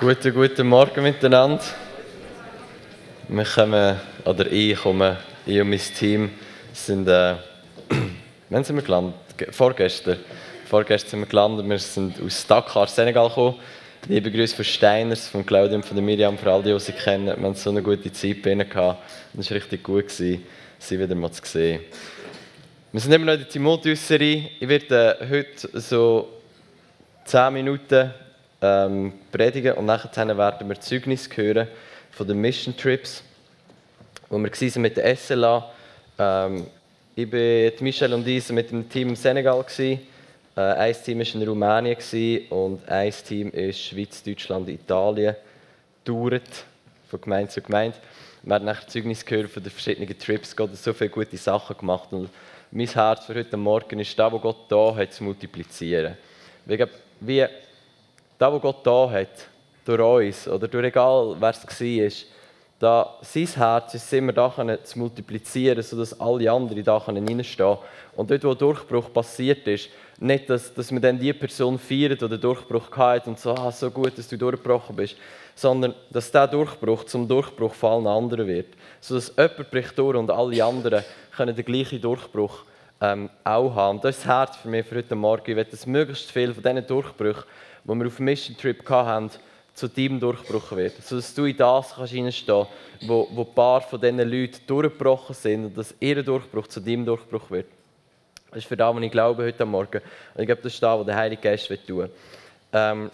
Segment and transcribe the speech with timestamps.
[0.00, 1.60] Guten, guten Morgen miteinander.
[3.26, 6.30] Wir kommen, oder ich komme, ich und mein Team
[6.72, 7.34] sind, äh,
[8.48, 9.16] wann sind wir gelandet?
[9.50, 10.18] Vorgestern.
[10.66, 13.56] Vorgestern sind wir gelandet, wir sind aus Dakar, Senegal gekommen.
[14.06, 17.26] Liebe Grüße von Steiners, von Claudia und von Miriam, für all die, die sie kennen.
[17.26, 18.96] Wir hatten so eine gute Zeit bei ihnen es war
[19.50, 20.44] richtig gut, gewesen,
[20.78, 21.80] sie wieder mal zu sehen.
[22.92, 24.50] Wir sind immer noch in der Timotheus-Serie.
[24.60, 26.28] Ich werde äh, heute so
[27.24, 28.14] 10 Minuten
[28.60, 31.68] ähm, predigen und nachher werden wir Zeugnis hören
[32.10, 33.22] von den Mission Trips,
[34.28, 35.70] wo wir waren mit der SLA.
[36.18, 36.66] Ähm,
[37.14, 39.62] ich bin Michelle und ich mit dem Team im Senegal.
[39.62, 40.00] Gewesen.
[40.56, 45.36] Äh, ein Team war in Rumänien und ein Team ist Schweiz, Deutschland, Italien.
[46.04, 46.64] Dauert
[47.08, 47.96] von Gemeinde zu Gemeinde.
[48.42, 50.56] Wir haben nachher Zeugnis gehört von den verschiedenen Trips.
[50.56, 52.12] Gott hat so viele gute Sachen gemacht.
[52.12, 52.30] Und
[52.70, 56.16] mein Herz für heute Morgen ist da, wo Gott da hat, zu multiplizieren.
[57.20, 57.46] Wie
[58.38, 59.48] da, wo Gott da hat,
[59.84, 62.28] durch uns oder durch egal, wer es war,
[62.78, 64.52] da sein Herz ist immer da
[64.84, 67.76] zu multiplizieren, sodass alle anderen da reinstehen
[68.14, 69.88] Und dort, wo Durchbruch passiert ist,
[70.20, 73.72] nicht, dass, dass man dann die Person feiert, die den Durchbruch hat und so, ah,
[73.72, 75.16] so gut, dass du durchgebrochen bist,
[75.56, 78.68] sondern dass der Durchbruch zum Durchbruch von allen anderen wird.
[79.00, 81.02] Sodass jemand bricht durch und alle anderen
[81.36, 82.64] können den gleichen Durchbruch
[83.00, 83.96] ähm, auch haben.
[83.96, 85.50] Und das ist das Herz für mich für heute Morgen.
[85.50, 87.44] Ich will, dass möglichst viel von diesen Durchbrüchen
[87.88, 89.30] wo wir auf dem Mission Trip hatten,
[89.72, 91.02] zu deinem Durchbruch wird.
[91.02, 95.64] Sodass du in das kannst kannst, wo, wo ein paar von diesen Leuten durchgebrochen sind
[95.64, 97.66] und dass ihr Durchbruch zu deinem Durchbruch wird.
[98.50, 100.02] Das ist für das, was ich glaube heute Morgen.
[100.34, 102.10] Und ich glaube, das ist das, was der Heilige Geist wird tun
[102.74, 103.10] ähm,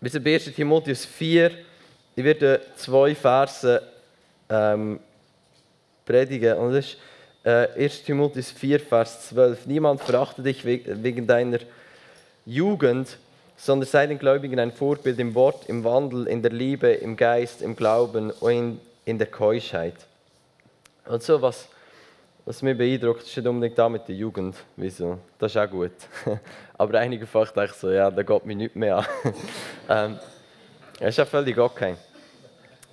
[0.00, 0.44] Wir sind bei 1.
[0.46, 1.52] Timotheus 4.
[2.16, 3.82] Ich werde zwei Verse
[4.48, 4.98] ähm,
[6.04, 6.56] predigen.
[6.58, 6.96] Und das ist
[7.44, 8.02] äh, 1.
[8.02, 9.66] Timotheus 4, Vers 12.
[9.66, 11.60] Niemand verachte dich wegen deiner
[12.44, 13.18] Jugend,
[13.56, 17.62] sondern sei den Gläubigen ein Vorbild im Wort, im Wandel, in der Liebe, im Geist,
[17.62, 19.94] im Glauben und in, in der Keuschheit.
[21.06, 21.68] Und so was,
[22.44, 24.56] was mich beeindruckt, ist nicht unbedingt da mit der Jugend.
[24.76, 25.18] Wieso?
[25.38, 25.92] Das ist auch gut.
[26.78, 29.06] Aber einige einfach denken so, ja, da geht mir nicht mehr an.
[29.88, 30.18] ähm,
[30.98, 31.94] das ist ja völlig okay.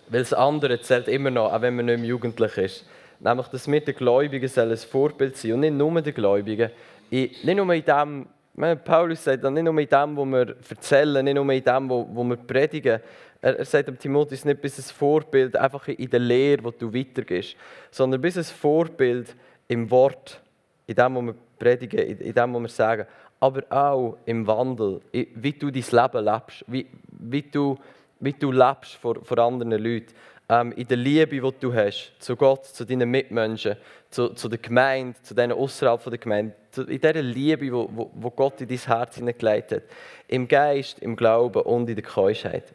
[0.08, 2.86] Weil das andere zählt immer noch, auch wenn man nicht mehr jugendlich ist.
[3.20, 6.70] Nämlich, dass wir den Gläubigen ein Vorbild sein und nicht nur den Gläubigen.
[7.10, 8.28] nicht nur in dem,
[8.84, 12.30] Paulus sagt dann nicht nur in dem, was wir erzählen, nicht nur in dem, was
[12.30, 13.00] wir predigen.
[13.42, 17.56] Er, sagt dem Timotheus nicht bis ein Vorbild einfach in der Lehre, die du weitergehst,
[17.90, 19.34] sondern bis ein Vorbild
[19.70, 20.42] im Wort,
[20.88, 23.06] in dem, was wir predigen, in dem, was wir sagen,
[23.40, 27.78] aber auch im Wandel, wie du dein Leben lebst, wie, wie, du,
[28.20, 30.14] wie du lebst vor, vor anderen Leuten
[30.50, 33.78] ähm, in der Liebe, die du hast, zu Gott, zu deinen Mitmenschen,
[34.10, 38.10] zu, zu der Gemeinde, zu denen außerhalb der Gemeinde, zu, in dieser Liebe, die wo,
[38.14, 39.84] wo Gott in dein Herz hineingelegt hat.
[40.28, 42.74] Im Geist, im Glauben und in der Keuschheit.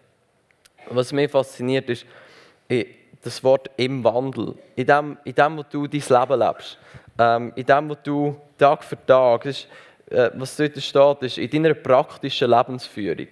[0.88, 2.06] Was mich fasziniert ist,
[3.22, 4.54] das Wort im Wandel.
[4.76, 6.78] In dem, in dem wo du dein Leben lebst.
[7.18, 9.68] Ähm, in dem, wo du Tag für Tag, ist,
[10.10, 13.28] äh, was dort steht, ist in deiner praktischen Lebensführung.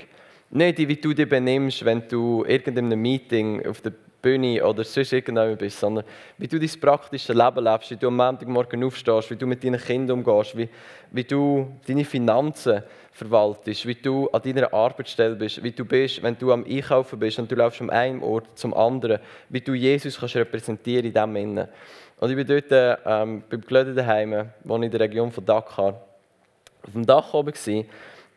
[0.50, 3.92] Nicht, wie du dich benimmst, wenn du irgendeinem Meeting auf der
[4.22, 6.04] Bühne oder sonst irgendjemand bist, sondern
[6.38, 9.80] wie du dein praktisches Leben lebst, wie du am Montagmorgen aufstehst, wie du mit deinen
[9.80, 10.68] Kindern umgehst, wie,
[11.10, 16.38] wie du deine Finanzen verwaltest, wie du an deiner Arbeitsstelle bist, wie du bist, wenn
[16.38, 19.18] du am Einkaufen bist und du läufst von einem Ort zum anderen,
[19.48, 21.68] wie du Jesus kannst repräsentieren in diesem Innen.
[22.18, 26.00] Und ich bin dort ähm, beim Glöden daheim, wo ich in der Region von Dakar,
[26.84, 27.84] auf dem Dach oben war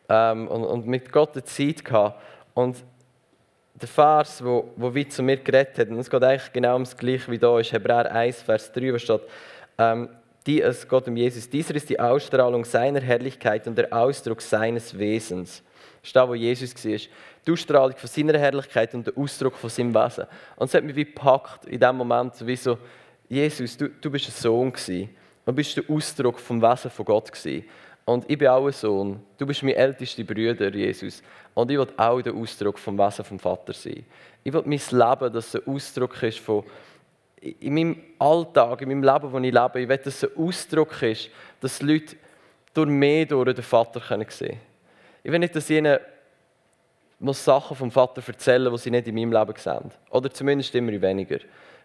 [0.10, 2.16] ähm, und, und mit Gott eine Zeit hatte.
[2.54, 2.78] Und
[3.82, 6.96] der Vers, wo, wo wie zu mir geredet hat, und es geht eigentlich genau ums
[6.96, 9.22] Gleiche wie da ist, Hebräer 1, Vers 3, wo steht,
[9.78, 10.10] ähm,
[10.46, 14.98] die, es geht um Jesus, dieser ist die Ausstrahlung seiner Herrlichkeit und der Ausdruck seines
[14.98, 15.64] Wesens.
[16.02, 17.00] Das ist da, wo Jesus war.
[17.48, 20.26] Die Ausstrahlung von seiner Herrlichkeit und der Ausdruck von seinem Wesen.
[20.56, 22.78] Und es hat mich wie gepackt in dem Moment, wie so,
[23.28, 25.10] Jesus, du, du bist ein Sohn gewesen
[25.46, 27.66] und bist der Ausdruck vom Wesen von Gott gewesen.
[28.06, 29.20] Und ich bin auch ein Sohn.
[29.38, 31.24] Du bist mein ältester Bruder, Jesus.
[31.56, 34.06] Und ich will auch der Ausdruck vom Wesen vom Vater sein.
[34.44, 36.64] Ich will mein Leben, dass ein Ausdruck ist von,
[37.42, 41.02] in meinem Alltag, in meinem Leben, das ich lebe, ich will, dass es ein Ausdruck
[41.02, 41.30] ist,
[41.60, 42.16] dass Leute
[42.76, 44.60] durch mich, durch den Vater sehen können.
[45.24, 45.98] Ich will nicht, dass ich ihnen
[47.32, 49.92] Sachen vom Vater erzählen die sie nicht in meinem Leben sehen.
[50.12, 51.40] Oder zumindest immer weniger.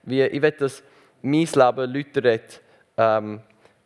[0.05, 0.83] Ich will, dass
[1.23, 2.61] mein Leben Leute redet,
[2.99, 3.41] ähm,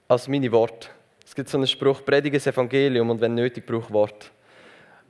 [0.09, 0.89] als meine Worte.
[1.25, 4.31] Es gibt so einen Spruch, predige das Evangelium und wenn nötig, brauch Wort.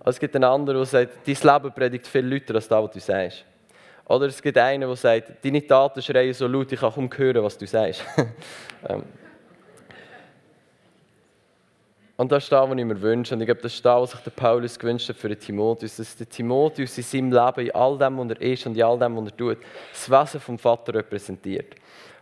[0.04, 3.00] Es gibt einen anderen, der sagt, dein Leben predigt viel lauter als das, was du
[3.00, 3.44] sagst.
[4.06, 7.42] Oder es gibt einen, der sagt, deine Taten schreien so laut, ich kann kaum hören,
[7.42, 8.04] was du sagst.
[8.86, 9.02] Ähm.
[12.18, 13.34] und das ist das, was ich mir wünsche.
[13.34, 15.96] Und ich glaube, das ist das, was sich der Paulus gewünscht hat für den Timotheus.
[15.96, 18.98] Dass der Timotheus in seinem Leben, in all dem, was er ist und in all
[18.98, 19.58] dem, was er tut,
[19.90, 21.76] das Wesen vom Vater repräsentiert.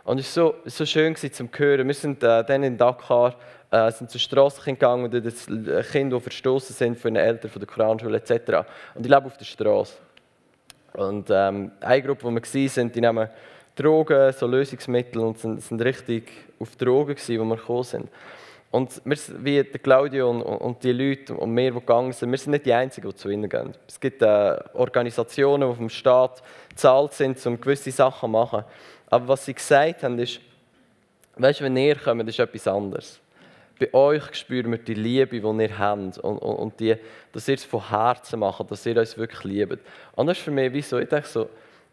[0.04, 1.86] Und es war so, so schön gewesen, zum hören.
[1.86, 3.36] Wir sind äh, dann in Dakar
[3.70, 5.46] äh, sind zur Straße gegangen und das
[5.90, 8.66] Kinder, die verstoßen sind von den Eltern von der Koranschule etc.
[8.94, 9.94] Und ich lebe auf der Straße.
[10.94, 13.28] Und ähm, eine Gruppe, wo wir waren, die nehmen
[13.74, 18.08] Drogen, so Lösungsmittel und sind, sind richtig auf Drogen gewesen, wo wir gekommen sind.
[18.70, 22.38] Und wir, wie der Claudio und, und, die Leute und wir, die gegangen sind, wir
[22.38, 23.74] sind nicht die Einzigen, die zu ihnen gehen.
[23.86, 28.64] Es gibt äh, Organisationen, die vom Staat bezahlt sind, um gewisse Sachen zu machen.
[29.12, 30.40] Aber was sie gesagt haben, ist,
[31.36, 33.20] weißt du, wenn ihr kommt, ist etwas anderes.
[33.78, 36.96] Bei euch spüren wir die Liebe, die ihr habt und, und, und die,
[37.30, 39.80] dass ihr es von Herzen macht, dass ihr uns wirklich liebt.
[40.16, 41.50] Und das ist für mich wie so, ich denke so,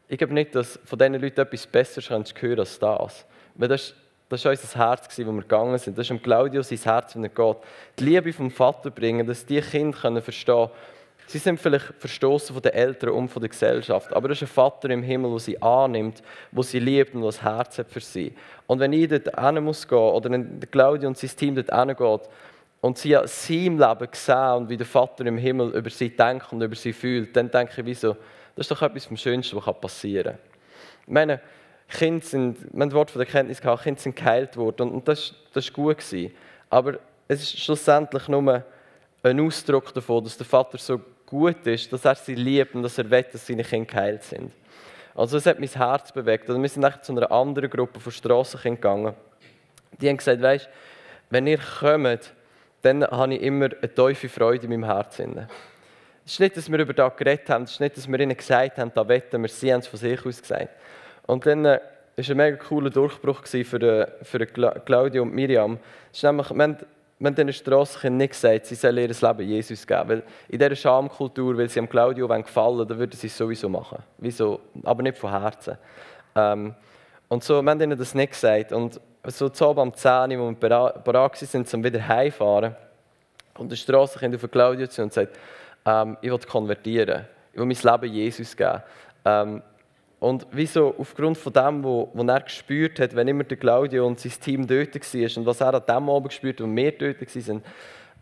[0.08, 3.26] ich glaube nicht, dass von diesen Leuten etwas Besseres hören als das.
[3.56, 3.94] Weil das,
[4.30, 5.98] das war unser Herz, wo wir gegangen sind.
[5.98, 7.58] Das ist Claudio sein Herz, wenn er geht.
[8.00, 10.72] Die Liebe vom Vater bringen, dass die Kinder verstehen können,
[11.30, 14.52] Sie sind vielleicht verstoßen von den Eltern und von der Gesellschaft, aber das ist ein
[14.52, 18.34] Vater im Himmel, der sie annimmt, wo sie liebt und das Herz hat für sie.
[18.66, 22.30] Und wenn ich dort hin muss gehen, oder wenn Claudia und sein Team dort hingeht,
[22.82, 26.52] und sie an seinem Leben sehen und wie der Vater im Himmel über sie denkt
[26.52, 28.14] und über sie fühlt, dann denke ich, wieso,
[28.56, 30.40] das ist doch etwas vom Schönsten, was passieren kann.
[31.06, 31.42] Ich meine,
[31.90, 35.68] Kinder sind, das Wort von der Kenntnis gehabt, Kinder sind geheilt worden und das, das
[35.68, 35.98] war gut.
[36.00, 36.34] Gewesen.
[36.72, 36.98] Aber
[37.28, 38.64] es ist schlussendlich nur
[39.22, 41.00] ein Ausdruck davon, dass der Vater so
[41.30, 44.52] gut ist, dass er sie liebt und dass er will, dass seine Kinder geheilt sind.
[45.14, 46.50] Also es hat mein Herz bewegt.
[46.50, 49.14] Also wir sind zu einer anderen Gruppe von Strassenkindern gegangen.
[50.02, 50.70] Die haben gesagt, weißt,
[51.30, 52.34] wenn ihr kommt,
[52.82, 55.48] dann habe ich immer eine tiefe Freude in meinem Herzen.
[56.26, 58.36] Es ist nicht, dass wir über das geredet haben, es ist nicht, dass wir ihnen
[58.36, 60.70] gesagt haben, da wetten wir, sie haben es von sich aus gesagt.
[61.28, 61.80] Und dann äh,
[62.18, 65.80] ein mega cooler Durchbruch für, äh, für Claudia und Miriam.
[66.12, 66.78] Es ist nämlich, wir haben
[67.20, 70.10] wir haben diesen Strassenkindern nicht gesagt, sie sollen ihr Leben Jesus geben.
[70.10, 73.68] Weil in dieser Schamkultur, weil sie am Claudio gefallen wollen, dann würden sie es sowieso
[73.68, 74.02] machen.
[74.18, 74.62] Wieso?
[74.84, 75.78] Aber nicht von Herzen.
[76.36, 76.74] Ähm,
[77.28, 78.72] und so, wir haben ihnen das nicht gesagt.
[78.72, 82.76] Und so zu am 10 wo wir bereit sind, um wieder heimfahren,
[83.54, 85.38] kommt der Strassenkind auf Claudio zu und sagt,
[85.86, 87.26] ähm, ich will konvertieren.
[87.52, 88.82] Ich will mein Leben Jesus geben.
[89.26, 89.62] Ähm,
[90.20, 94.34] und wieso aufgrund von dem, was er gespürt hat, wenn immer der Claudio und sein
[94.42, 97.64] Team dort war und was er an dem Abend gespürt hat, und wir dort waren,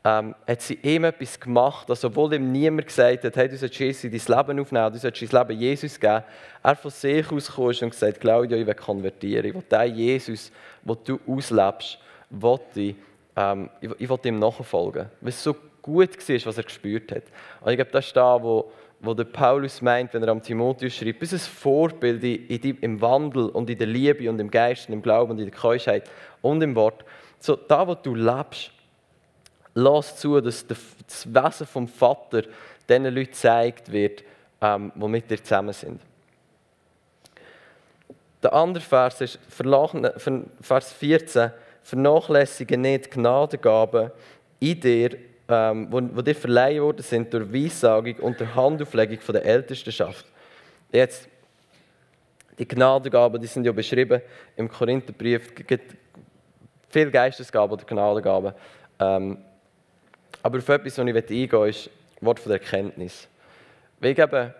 [0.03, 3.79] ähm, hat sie ihm etwas gemacht, also obwohl ihm niemand gesagt hat, hey, du sollst
[3.79, 6.23] Jesus in dein Leben aufnehmen, du sollst dein Leben Jesus geben,
[6.63, 10.51] er von sich aus kam und gesagt, Claudio, ich will konvertieren, ich will den Jesus,
[10.83, 11.97] den du auslebst,
[12.29, 12.95] will ich,
[13.35, 17.23] ähm, ich will ihm nachfolgen, weil es so gut war, was er gespürt hat.
[17.61, 20.95] Und ich glaube, das ist da, wo wo der Paulus meint, wenn er am Timotheus
[20.95, 25.01] schreibt, bis ein Vorbild im Wandel und in der Liebe und im Geist und im
[25.01, 26.09] Glauben und in der Keuschheit
[26.41, 27.05] und im Wort.
[27.39, 28.71] So, da, wo du lebst,
[29.75, 32.43] lass zu, dass das Wesen vom Vater
[32.89, 34.23] diesen Leuten gezeigt wird,
[34.61, 36.01] ähm, die mit dir zusammen sind.
[38.41, 39.39] Der andere Vers ist
[40.61, 41.51] Vers 14,
[41.83, 44.11] vernachlässige nicht Gnadengaben
[44.59, 45.17] in dir,
[45.49, 50.25] ähm, wo, wo dir verleihen worden sind durch Weissagung und der Handauflegung von der Ältestenschaft.
[50.91, 51.27] Jetzt,
[52.59, 54.21] die Gnadengaben, die sind ja beschrieben
[54.55, 55.53] im Korintherbrief.
[55.57, 55.95] Es gibt
[56.89, 58.53] viele Geistesgaben oder Gnadengaben.
[58.99, 59.37] Ähm,
[60.43, 63.27] aber auf etwas, was ich eingehen will, ist das Wort von der Erkenntnis.
[64.01, 64.53] Ich eben,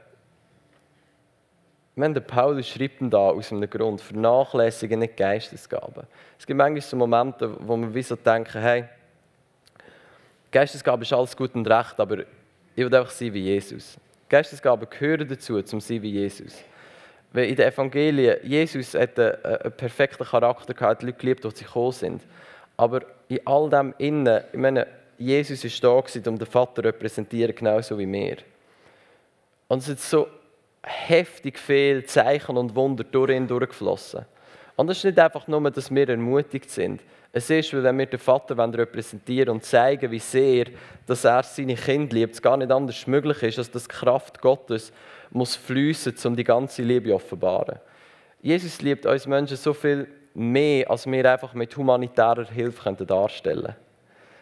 [1.96, 6.06] wenn der Paulus schreibt da aus einem Grund, vernachlässigen nicht Geistesgaben.
[6.38, 8.86] Es gibt manchmal so Momente, wo man wie so denken, hey,
[10.58, 12.22] Geistesgabe ist alles gut und recht, aber
[12.76, 13.96] ich will einfach sein wie Jesus.
[14.28, 16.56] Geistesgaben gehören dazu, zum sein wie Jesus.
[17.32, 21.64] Weil in den Evangelien, Jesus hat einen, einen perfekten Charakter gehabt, die Leute geliebt, die
[21.64, 22.24] gekommen sind.
[22.76, 24.88] Aber in all dem Innen, ich meine,
[25.20, 28.38] Jesus ist da gewesen, um den Vater zu repräsentieren, genauso wie wir.
[29.68, 30.28] Und es sind so
[30.82, 34.26] heftig viele Zeichen und Wunder durch ihn durchgeflossen.
[34.78, 37.02] Und es ist nicht einfach nur, dass wir ermutigt sind.
[37.34, 40.68] Es ist, wenn wir den Vater repräsentieren und zeigen, wie sehr
[41.08, 44.40] dass er seine Kinder liebt, es gar nicht anders möglich ist, als dass die Kraft
[44.40, 44.94] Gottes
[45.32, 47.80] muss fließen, um die ganze Liebe zu offenbaren.
[48.42, 53.76] Jesus liebt uns Menschen so viel mehr, als wir einfach mit humanitärer Hilfe darstellen können.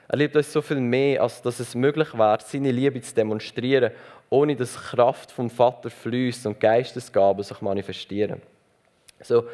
[0.10, 3.92] Er liebt uns so viel mehr, als dass es möglich wäre, seine Liebe zu demonstrieren,
[4.30, 8.42] ohne dass Kraft vom Vater fließt und Geistesgaben sich manifestieren.
[9.22, 9.46] So,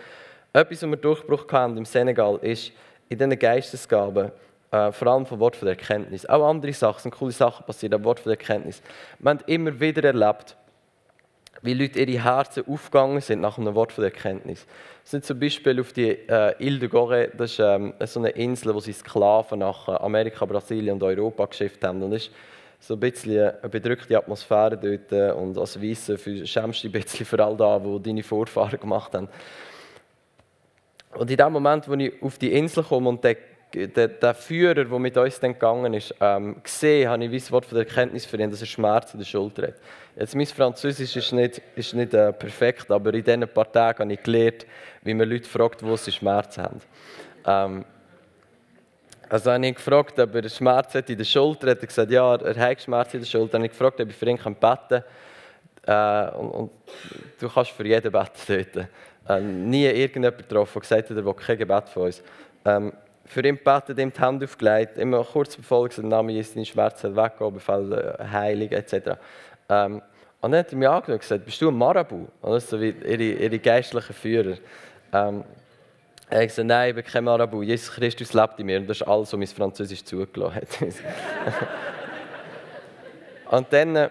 [0.53, 2.71] etwas, was wir Durchbruch hatten im Senegal, ist,
[3.09, 4.31] in diesen Geistesgaben,
[4.71, 6.25] äh, vor allem vom Wort von der Erkenntnis.
[6.25, 8.81] Auch andere Sachen, sind coole Sachen passiert, aber Wort von der Erkenntnis.
[9.19, 10.55] Wir haben immer wieder erlebt,
[11.61, 14.65] wie Leute ihre Herzen aufgegangen sind nach einem Wort von der Erkenntnis.
[14.65, 18.29] Wir sind zum Beispiel auf die äh, Ile de Gorée, das ist ähm, so eine
[18.29, 22.01] Insel, wo sie Sklaven nach äh, Amerika, Brasilien und Europa geschifft haben.
[22.01, 22.31] Und das ist
[22.79, 26.17] so ein bisschen eine bedrückte Atmosphäre dort äh, und als Weisse
[26.47, 29.27] schämst du ein bisschen für all das, was deine Vorfahren gemacht haben.
[31.15, 33.37] Und in dem Moment, wo ich auf die Insel komme und der,
[33.73, 37.65] der, der Führer, der mit uns dann gegangen ist, ähm, gesehen, habe ich das Wort
[37.65, 39.75] von der Erkenntnis für ihn, dass er Schmerz in der Schulter hat.
[40.15, 44.13] Jetzt, mein Französisch ist nicht, ist nicht äh, perfekt, aber in diesen paar Tagen habe
[44.13, 44.65] ich gelernt,
[45.03, 46.81] wie man Leute fragt, wo sie Schmerzen haben.
[47.45, 47.85] Ähm,
[49.29, 51.79] also habe ich gefragt, ob er Schmerz hat in der Schulter hat.
[51.79, 53.53] Er gesagt, ja, er hat Schmerz in der Schulter.
[53.53, 55.03] Dann habe ich gefragt, ob ich für ihn beten kann.
[55.85, 56.71] Äh, und, und,
[57.39, 58.87] du kannst für jeden beten dort.
[59.27, 62.23] Äh, nie irgendjemand getroffen, der gesagt hat, er will kein Gebet von uns.
[62.65, 62.93] Ähm,
[63.25, 66.65] für ihn betet, ihm die Hände aufgelegt, immer kurz bevor er gesagt Name Jesus, deine
[66.65, 69.17] Schmerzen weggehen, Befehl äh, Heilung etc.
[69.69, 70.01] Ähm,
[70.41, 72.25] und dann hat er mich angeschaut und gesagt, bist du ein Marabu?
[72.41, 74.57] Also wie ihre, ihre geistlichen Führer.
[75.13, 75.43] Ähm,
[76.29, 78.79] er hat gesagt, nein, ich bin kein Marabu, Jesus Christus lebt in mir.
[78.79, 80.67] Und das ist alles, was mein Französisch zugelassen hat.
[83.51, 84.09] und dann äh,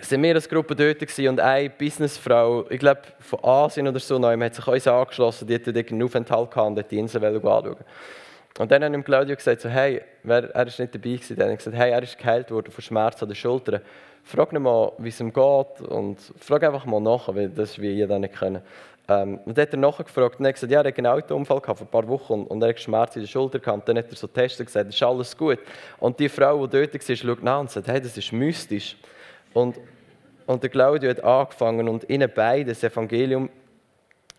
[0.00, 4.54] sind wir als Gruppe dort und eine Businessfrau, ich glaube von Asien oder so, hat
[4.54, 7.76] sich uns angeschlossen, die hatte einen Aufenthalt gehabt und die Insel anschauen.
[8.58, 11.58] Und dann hat ihm Claudio gesagt, so, hey, er war nicht dabei gewesen, dann hat
[11.58, 13.80] gesagt, hey, er ist geheilt worden von Schmerzen an den Schultern.
[14.24, 17.80] Frag ihn mal, wie es ihm geht und frag einfach mal nach, weil das ist
[17.80, 18.62] wie jeder nicht können.
[19.08, 21.60] Ähm, und dann hat er nachgefragt und er hat gesagt, ja, er hat einen Autounfall
[21.60, 23.78] gehabt vor ein paar Wochen und, und er hat Schmerzen in der Schulter gehabt.
[23.78, 25.58] Und dann hat er so Tests gesagt, ist alles gut.
[25.98, 28.96] Und die Frau, die dort war, schaut nach und sagt, hey, das ist mystisch.
[29.52, 29.78] Und,
[30.46, 33.50] und der Claudio hat angefangen und ihnen beide das Evangelium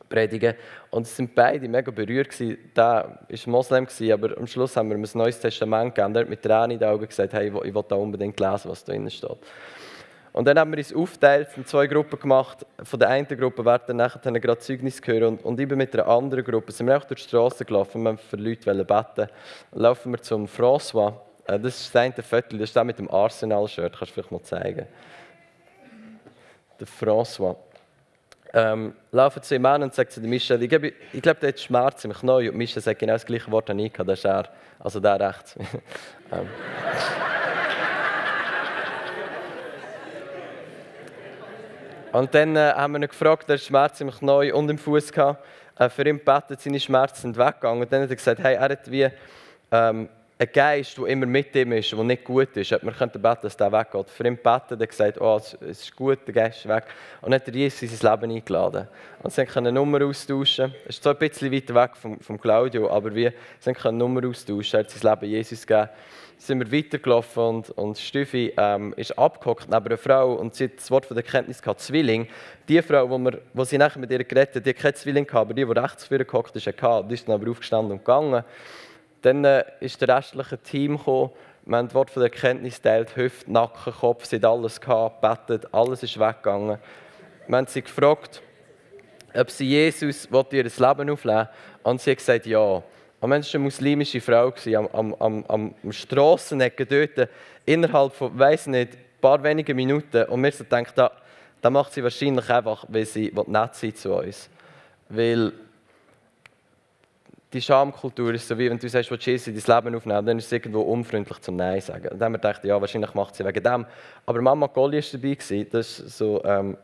[0.09, 0.55] predigen.
[0.89, 2.57] Und es sind beide mega berührt gewesen.
[2.75, 6.15] Der war Moslem, aber am Schluss haben wir ihm ein neues Testament gegeben.
[6.15, 8.83] Er hat mit Tränen in den Augen gesagt, hey, ich will da unbedingt lesen, was
[8.83, 9.37] da drin steht.
[10.31, 12.65] Und dann haben wir uns aufgeteilt, in zwei Gruppen gemacht.
[12.83, 16.43] Von der einen Gruppe werden nachher gerade Zeugnis hören und, und bin mit einer anderen
[16.43, 18.85] Gruppe, sind wir auch durch die Straße gelaufen, wir für Leute beten.
[19.15, 19.29] Dann
[19.71, 21.13] laufen wir zum François.
[21.45, 24.31] Äh, das ist das eine Viertel, das ist der mit dem Arsenal-Shirt, kannst du vielleicht
[24.31, 24.87] mal zeigen.
[26.79, 27.55] Der François.
[28.51, 32.03] Ähm, laufen zu ihm an und sagt zu Michel, ich, glaube, ich der hat Schmerz
[32.03, 32.49] im Knie.
[32.49, 35.55] Und Michel sagt genau das gleiche Wort an ich, das ist er, also der rechts.
[36.31, 36.47] ähm.
[42.11, 45.11] Und dann äh, haben wir ihn gefragt, er hat Schmerz im Knie und im Fuß
[45.11, 45.45] gehabt.
[45.77, 47.83] Äh, für ihn betet, seine Schmerzen sind weggegangen.
[47.83, 49.09] Und dann hat er gesagt, hey, er hat wie
[49.71, 50.09] ähm,
[50.41, 52.71] einen Geist, der immer mit ihm ist, der nicht gut ist.
[52.71, 54.09] Wir könnten beten, dass der weggeht.
[54.09, 56.85] Für ihn betet, er hat gesagt, oh, es ist gut, der Geist ist weg.
[57.21, 58.87] Und dann hat er Jesus in sein Leben eingeladen.
[59.21, 60.73] Und sie können Nummer austauschen.
[60.85, 64.25] Es ist zwar ein bisschen weiter weg vom, vom Claudio, aber wir können eine Nummer
[64.25, 64.79] austauschen.
[64.79, 65.89] Er hat sein Leben Jesus gegeben
[66.41, 70.77] sind wir weitergelaufen und, und Steffi ähm, ist abgehockt neben einer Frau und sie hat
[70.77, 72.29] das Wort von der Kenntnis gehabt, Zwilling.
[72.69, 75.27] Die Frau, wo, wir, wo sie nachher mit ihr geredet hat, die hat keinen Zwilling
[75.27, 77.91] gehabt, aber die, die rechts vor ihr gehockt ist, hatte, die ist dann aber aufgestanden
[77.91, 78.45] und gegangen.
[79.21, 81.31] Dann äh, ist der restliche Team gekommen,
[81.65, 85.71] wir haben das Wort von der Kenntnis teilt, Hüfte, Nacken, Kopf, sie alles gehabt, bettet,
[85.71, 86.79] alles ist weggegangen.
[87.47, 88.41] Wir haben sie gefragt,
[89.35, 91.47] ob sie Jesus ihr Leben aufleben
[91.83, 92.81] und sie hat gesagt, ja.
[93.21, 97.29] Und es war eine muslimische Frau am, am, am, am Strassenecken dort,
[97.65, 100.23] innerhalb von, weiß nicht, ein paar wenigen Minuten.
[100.23, 101.11] Und wir so gedacht, da,
[101.61, 104.49] da macht sie wahrscheinlich einfach, weil sie nett sein zu uns.
[105.09, 105.51] Weil
[107.51, 110.37] die Schamkultur ist so wie, wenn du sagst, was Jesus in dein Leben aufnehmen, dann
[110.37, 112.09] ist es irgendwo unfreundlich zum Nein sagen.
[112.09, 113.85] Und dann haben wir gedacht, ja, wahrscheinlich macht sie wegen dem.
[114.25, 116.77] Aber Mama Golli war dabei, das ist so ähm,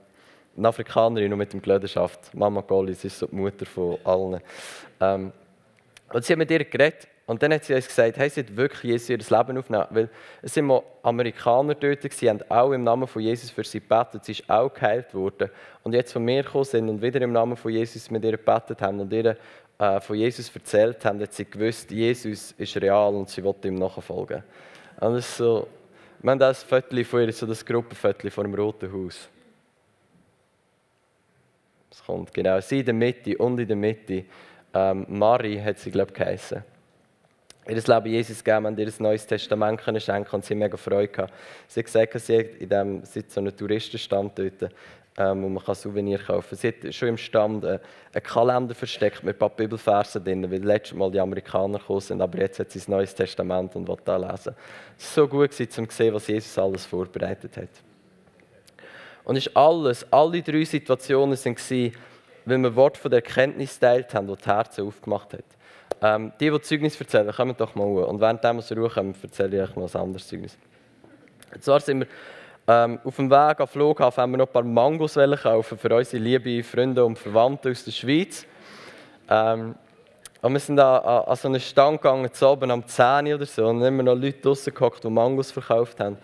[0.57, 2.33] eine Afrikanerin, nur mit dem Glöderschaft.
[2.33, 4.41] Mama Golli, sie ist so die Mutter von allen.
[4.99, 5.31] Ähm,
[6.11, 8.55] und sie hat mit ihr geredet und dann hat sie uns gesagt, hey, sie hat
[8.55, 9.87] wirklich Jesus ihr Leben aufgenommen.
[9.89, 10.09] Weil
[10.43, 14.25] es sind mal Amerikaner dort, sie haben auch im Namen von Jesus für sie gebetet,
[14.25, 15.49] sie ist auch geheilt worden.
[15.83, 18.81] Und jetzt von mir gekommen sind und wieder im Namen von Jesus mit ihr gebetet
[18.81, 19.37] haben und ihr
[19.77, 23.75] äh, von Jesus erzählt haben, hat sie gewusst, Jesus ist real und sie wollte ihm
[23.75, 24.43] nachfolgen.
[24.99, 25.67] Und das ist so,
[26.21, 29.29] wir haben das Foto von ihr, so das Gruppenfoto vor dem Roten Haus.
[31.91, 34.25] Es kommt genau, sie in der Mitte und in der Mitte
[34.73, 36.63] ähm, Mari hat sie, glaube ich, geheißen.
[37.67, 41.33] Ihr Leben Jesus gegeben und ihr neues Testament können schenken und sie mega Freude gehabt.
[41.67, 44.71] Sie hat gesagt, sie hat in dem, sie hat so einen Touristenstand dort,
[45.17, 46.57] ähm, wo man kann Souvenir kaufen kann.
[46.57, 47.79] Sie hat schon im Stand äh,
[48.13, 52.21] einen Kalender versteckt mit ein paar Bibelversen drin, weil letztes Mal die Amerikaner gekommen sind,
[52.21, 54.55] aber jetzt hat sie das Neues Testament und will da lesen.
[54.97, 57.69] Es war so gut, um zu sehen, was Jesus alles vorbereitet hat.
[59.23, 61.91] Und ist alles, alle drei Situationen waren,
[62.45, 65.45] weil wir Wort von der Erkenntnis teilt haben, die die Herzen aufgemacht hat.
[66.01, 68.07] Ähm, die, die Zeugnis erzählen, kommen doch mal hoch.
[68.07, 70.57] Und während wir Ruhe kommen, erzähle ich euch noch ein anderes Zeugnis.
[71.53, 72.07] Und zwar sind wir
[72.67, 76.23] Ähm, auf dem Weg am Flughafen haben wir noch ein paar Mangos kaufen für unsere
[76.23, 78.45] lieben Freunde und Verwandte aus der Schweiz.
[79.29, 79.75] Ähm,
[80.41, 83.67] und wir sind an, an, so einen Stand gegangen, zu oben am 10 oder so,
[83.67, 86.17] und wir noch Leute draussen gehockt, die Mangos verkauft haben.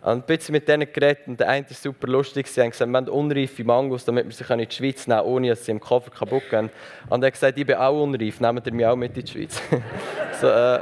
[0.00, 2.46] Und ein bisschen mit denen geredet und der eine war super lustig.
[2.46, 5.32] Sie haben gesagt, wir haben unreife Mangos, damit wir sie in die Schweiz nehmen können,
[5.32, 6.70] ohne dass sie im Koffer kaputt gehen.
[7.08, 9.32] Und er hat gesagt, ich bin auch unreif, nehmt ihr mich auch mit in die
[9.32, 9.60] Schweiz?
[10.40, 10.80] so, äh,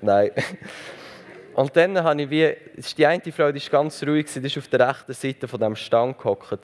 [0.00, 0.30] nein.
[1.58, 2.56] Und dann habe ich wie,
[2.96, 5.74] die eine Frau die ist ganz ruhig, die ist auf der rechten Seite von diesem
[5.74, 6.60] Stand gehockt.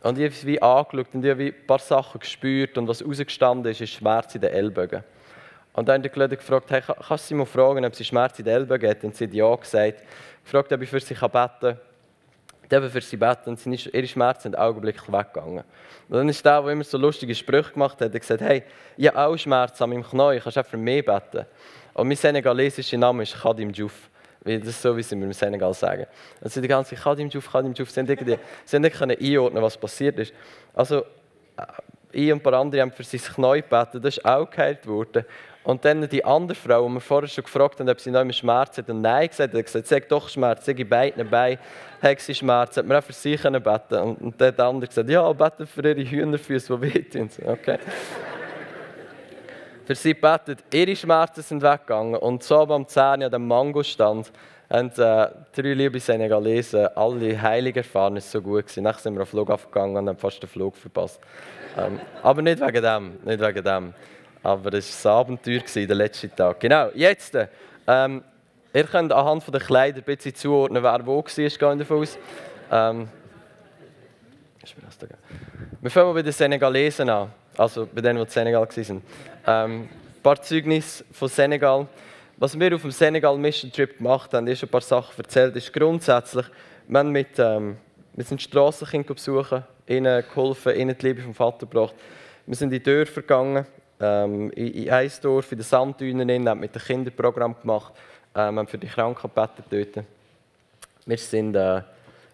[0.00, 3.04] Und ich habe sie wie angeschaut und ich habe ein paar Sachen gespürt und was
[3.04, 5.02] rausgestanden ist, ist Schmerz in den Ellbogen.
[5.72, 8.44] Und dann hat der gefragt, hey, kannst du sie mal fragen, ob sie Schmerz in
[8.44, 9.02] den Ellbogen hat?
[9.02, 10.04] Und sie hat ja gesagt
[10.44, 11.78] gefragt, ob ich für sie beten kann.
[12.70, 15.64] Ich habe für sie beten und ihre Schmerzen sind augenblicklich weggegangen.
[16.08, 18.62] Und dann ist der, der immer so lustige Sprüche gemacht hat, gesagt, hey,
[18.96, 21.44] ich habe auch Schmerzen an meinem Knie, kannst du auch für mich beten?
[21.94, 24.08] Und mein senegalesischer Name ist Khadim Djouf.
[24.58, 26.06] Das ist so, wie sie mir im Senegal sagen.
[26.40, 27.50] Also die ganze Zeit, Khadim Djouf,
[27.90, 30.32] sie haben nicht einordnen was passiert ist.
[30.74, 31.00] Also,
[31.56, 31.62] äh,
[32.12, 35.24] ich und ein paar andere haben für sein Knie gebeten, das ist auch geheilt worden.
[35.64, 38.32] Und dann die andere Frau, die wir vorher schon gefragt haben, ob sie noch immer
[38.32, 41.58] Schmerzen hat, und Nein gesagt hat, gesagt, sie hat doch Schmerzen, sie hat beiden Beinen
[42.00, 44.88] hat sie Schmerzen, hat mir auch für sie beten Und, und dann hat der andere
[44.88, 47.28] gesagt, ja, beten für ihre Hühnerfüße, die wehtun.
[47.44, 47.78] Okay.
[49.88, 52.16] Für sie betet, ihre Schmerzen sind weggegangen.
[52.16, 54.30] Und so am 10 an dem Mango-Stand
[54.68, 58.66] haben äh, drei liebe Senegalesen alle heilig erfahren, so gut.
[58.66, 58.82] Gewesen.
[58.82, 61.18] Nachher sind wir auf den Flughafen gegangen und haben fast den Flug verpasst.
[61.78, 63.94] Ähm, aber nicht wegen dem, nicht wegen dem.
[64.42, 66.60] Aber es war ein Abenteuer, der letzte Tag.
[66.60, 67.38] Genau, jetzt.
[67.86, 68.22] Ähm,
[68.74, 72.18] ihr könnt anhand der Kleider ein bisschen zuordnen, wer wo war, gehen davon aus.
[72.70, 73.08] Ähm,
[75.80, 79.02] wir fangen bei den Senegalesen an, also bei denen, die in Senegal waren.
[79.50, 81.86] Ähm, ein paar Zeugnisse von Senegal.
[82.36, 85.72] Was wir auf dem Senegal Mission Trip gemacht haben, ist ein paar Sachen erzählt, ist
[85.72, 86.44] grundsätzlich,
[86.86, 87.78] wir, haben mit, ähm,
[88.12, 91.94] wir sind Strassenkinder besuchen, ihnen geholfen, ihnen die Liebe vom Vater gebracht.
[92.44, 93.64] Wir sind in Dörfer gegangen,
[93.98, 97.94] ähm, in, in Eisdorf, in den Sanddünen, haben mit dem Kinderprogramm gemacht,
[98.34, 100.04] ähm, haben für die Kranken dort.
[101.06, 101.80] Wir sind äh,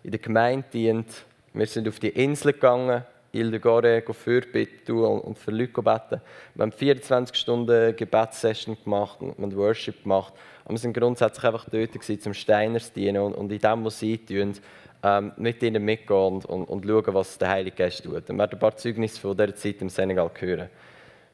[0.03, 1.07] in der Gemeinde dient,
[1.53, 6.20] wir sind auf die Insel gegangen, Ile de Gore, Fürbitte und, für Leute beten.
[6.55, 10.33] Wir haben 24 Stunden Gebetssession gemacht und Worship gemacht.
[10.64, 14.55] Und wir sind grundsätzlich einfach dort zum Steiners dienen und, in dem, was sie tun,
[15.03, 18.14] ähm, mit ihnen mitgehen und, und, und schauen, was der Heilige Geist tut.
[18.14, 20.70] Und wir werden ein paar Zeugnisse von dieser Zeit im Senegal hören.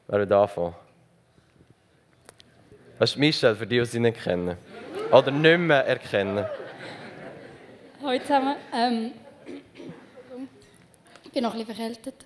[0.07, 0.75] Wer will anfangen?
[2.99, 4.57] Das ist Michelle, für die, die sie nicht kennen.
[5.11, 6.45] Oder nicht mehr erkennen.
[8.03, 8.55] Hallo zusammen.
[8.73, 9.11] Ähm,
[11.31, 12.25] ich bin noch ein bisschen verkältet.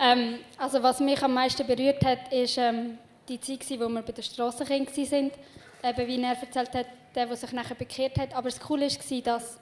[0.00, 2.96] ähm, also was mich am meisten berührt hat, ist ähm,
[3.28, 5.30] die Zeit, wo wir bei der Strassenkind waren.
[5.84, 8.34] Eben, wie er erzählt hat, der, der sich nachher bekehrt hat.
[8.34, 9.58] Aber das Coole war, dass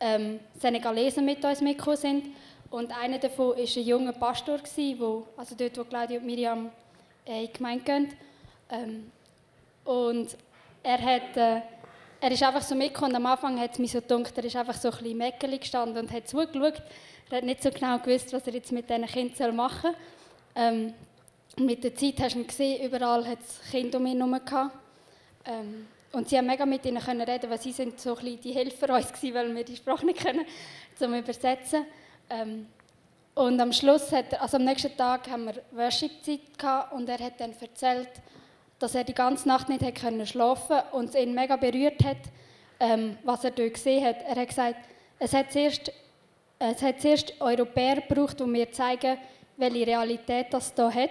[0.00, 2.24] ähm, Senegalesen mit uns mitgekommen sind
[2.70, 4.60] und einer davon war ein junger Pastor,
[4.96, 6.70] wo, also dort, wo Claudia und Miriam
[7.26, 8.08] äh, in die Gemeinde gehen.
[8.70, 9.12] Ähm,
[9.84, 10.38] und
[10.82, 11.36] er hat...
[11.36, 11.60] Äh,
[12.22, 14.54] er ist einfach so mitgekommen und am Anfang hat es mich so gedacht, er ist
[14.54, 16.80] einfach so ein bisschen Mäckeli gestanden und hat zugeschaut.
[17.30, 19.94] Er hat nicht so genau gewusst, was er jetzt mit diesen Kindern machen soll.
[20.54, 20.94] Ähm,
[21.58, 24.70] mit der Zeit hast du ihn gesehen, überall hat es Kinder um ihn herum
[25.46, 28.40] ähm, Und sie haben mega mit ihnen können reden, weil sie sind so ein bisschen
[28.40, 30.46] die Helfer uns gewesen, weil wir die Sprache nicht können,
[30.96, 31.86] zum Übersetzen.
[32.30, 32.68] Ähm,
[33.34, 37.40] und am Schluss, hat er, also am nächsten Tag, haben wir Worship-Zeit und er hat
[37.40, 38.10] dann erzählt,
[38.82, 42.18] dass er die ganze Nacht nicht hat können schlafen und es ihn mega berührt hat,
[42.80, 44.16] ähm, was er dort gesehen hat.
[44.26, 44.76] Er hat gesagt,
[45.18, 45.92] es hat zuerst,
[46.58, 49.18] es hat zuerst Europäer gebraucht, die mir zeigen,
[49.56, 51.10] welche Realität das hier hat,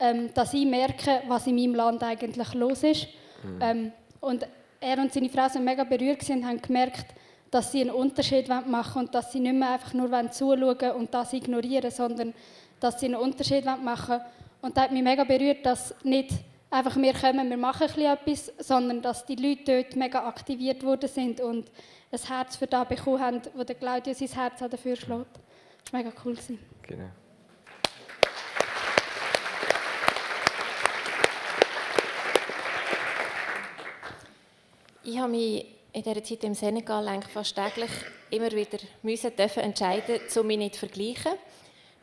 [0.00, 3.08] ähm, dass ich merke, was in meinem Land eigentlich los ist.
[3.42, 3.58] Mhm.
[3.60, 4.46] Ähm, und
[4.80, 7.06] er und seine Frau sind mega berührt und haben gemerkt,
[7.50, 11.12] dass sie einen Unterschied machen wollen und dass sie nicht mehr einfach nur zuschauen und
[11.12, 12.34] das ignorieren, sondern
[12.80, 14.22] dass sie einen Unterschied machen wollen.
[14.60, 16.30] Und das hat mich mega berührt, dass nicht
[16.70, 21.40] einfach wir kommen, wir machen etwas, sondern dass die Leute dort mega aktiviert worden sind
[21.40, 21.70] und
[22.10, 25.40] ein Herz für das bekommen haben, wo der Claudio sein Herz dafür schlägt.
[25.84, 26.36] Das war mega cool.
[26.82, 27.10] Genau.
[35.04, 37.90] Ich habe mich in dieser Zeit im Senegal eigentlich fast täglich
[38.30, 41.32] immer wieder müssen dürfen entscheiden, um mich nicht zu vergleichen.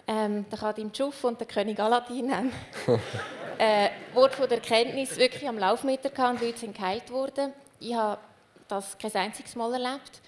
[0.07, 2.51] Ähm, der Kadim Dschuf und der König Aladdin haben
[3.57, 7.53] äh, Wort von der Erkenntnis wirklich am Laufmeter gehabt und Leute sind geheilt worden.
[7.79, 8.19] Ich habe
[8.67, 10.21] das kein einziges Mal erlebt.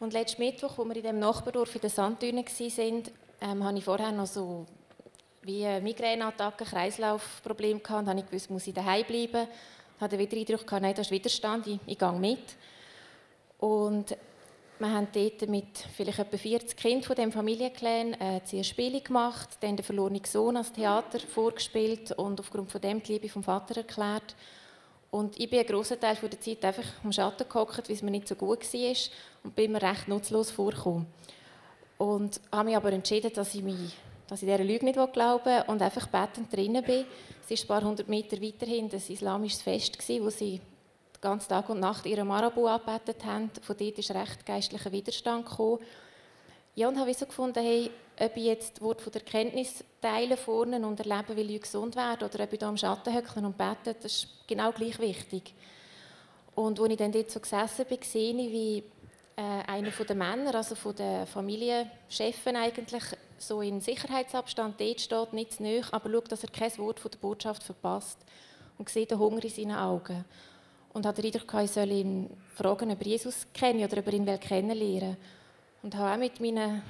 [0.00, 3.02] Und letzten Mittwoch, als wir in dem Nachbardorf in den Sanddünen waren,
[3.40, 4.66] ähm, hatte ich vorher noch so
[5.42, 8.02] wie Migräneattacken, Kreislaufprobleme gehabt.
[8.02, 9.48] Und habe ich gewusst, muss ich daheim bleiben.
[9.96, 12.56] Ich hatte wieder Eindruck, nein, das ist Widerstand, ich, ich gehe mit.
[13.58, 14.16] Und
[14.82, 19.76] wir haben dort mit vielleicht etwa 40 Kindern von diesem Familienclan äh, Spiele gemacht, dann
[19.76, 24.34] den verlorenen Sohn als Theater vorgespielt und aufgrund von dem die Liebe vom Vater erklärt.
[25.12, 28.10] Und ich bin einen grossen Teil der Zeit einfach am Schatten gehockt, weil es mir
[28.10, 28.96] nicht so gut war
[29.44, 31.06] und bin mir recht nutzlos vorgekommen.
[31.98, 35.64] Und habe mich aber entschieden, dass ich, mich, dass ich dieser Lüge nicht glauben will
[35.68, 37.04] und einfach betend drinnen bin.
[37.44, 40.60] Es ist ein paar hundert Meter weiterhin ein islamisches Fest, wo sie
[41.22, 43.50] ganzen Tag und Nacht ihren Marabu angebetet haben.
[43.62, 45.78] Von dort ist recht geistlicher Widerstand gekommen.
[46.74, 50.36] Ja, und habe so gefunden, hey, ob ich jetzt das Wort von der Kenntnis teilen
[50.36, 53.56] vorne und erleben, will ich gesund werden, oder ob ich da am Schatten höckeln und
[53.56, 55.54] beten, das ist genau gleich wichtig.
[56.54, 58.78] Und als ich dann dort so gesessen bin, sehe ich, wie
[59.36, 63.04] äh, einer der Männer, also von den Familienchefen eigentlich,
[63.38, 67.10] so in Sicherheitsabstand dort steht, nicht zu nahe, aber schaut, dass er kein Wort von
[67.10, 68.18] der Botschaft verpasst
[68.78, 70.24] und sieht den Hunger in seinen Augen
[70.94, 74.12] und hatte den Eindruck, ich soll ihn fragen, ob er Jesus kenne oder ob er
[74.12, 75.16] ihn kennenlernen
[75.82, 76.82] Und habe auch mit meinen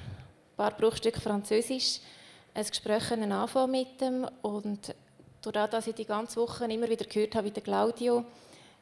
[0.57, 1.99] paar Bruchstücken Französisch
[2.53, 4.93] ein Gespräch anfangen mit ihm und
[5.41, 8.23] dadurch, dass ich die ganze Woche immer wieder gehört habe, wie der Claudio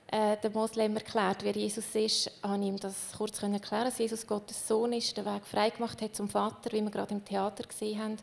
[0.08, 4.28] äh, der Moslem erklärt, wer Jesus ist, habe ich ihm das kurz erklären dass Jesus
[4.28, 8.00] Gottes Sohn ist, den Weg freigemacht hat zum Vater, wie wir gerade im Theater gesehen
[8.00, 8.18] haben.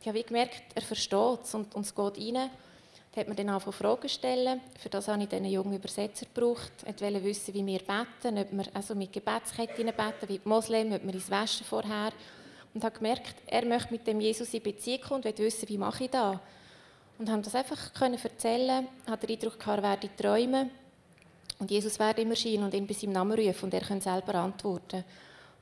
[0.00, 2.50] Ich habe gemerkt, er versteht es und, und es geht rein.
[3.14, 4.60] Da hat man dann angefangen Fragen stellen.
[4.78, 6.72] Für das habe ich einen jungen Übersetzer gebraucht.
[6.86, 10.92] Ich wollte wissen, wie wir beten, ob wir also mit Gebetsketten beten, wie die Moslem,
[10.92, 12.12] ob wir ins Waschen vorher.
[12.72, 15.76] Und habe gemerkt, er möchte mit dem Jesus in Beziehung kommen und will wissen, wie
[15.76, 16.38] mache ich das.
[17.18, 18.88] Und haben das einfach können erzählen.
[19.06, 20.70] Hat den Eindruck gehabt, er werde träumen.
[21.58, 24.36] Und Jesus werde immer erscheinen und ihn bei seinem Namen rufen und er könnte selber
[24.36, 25.04] antworten.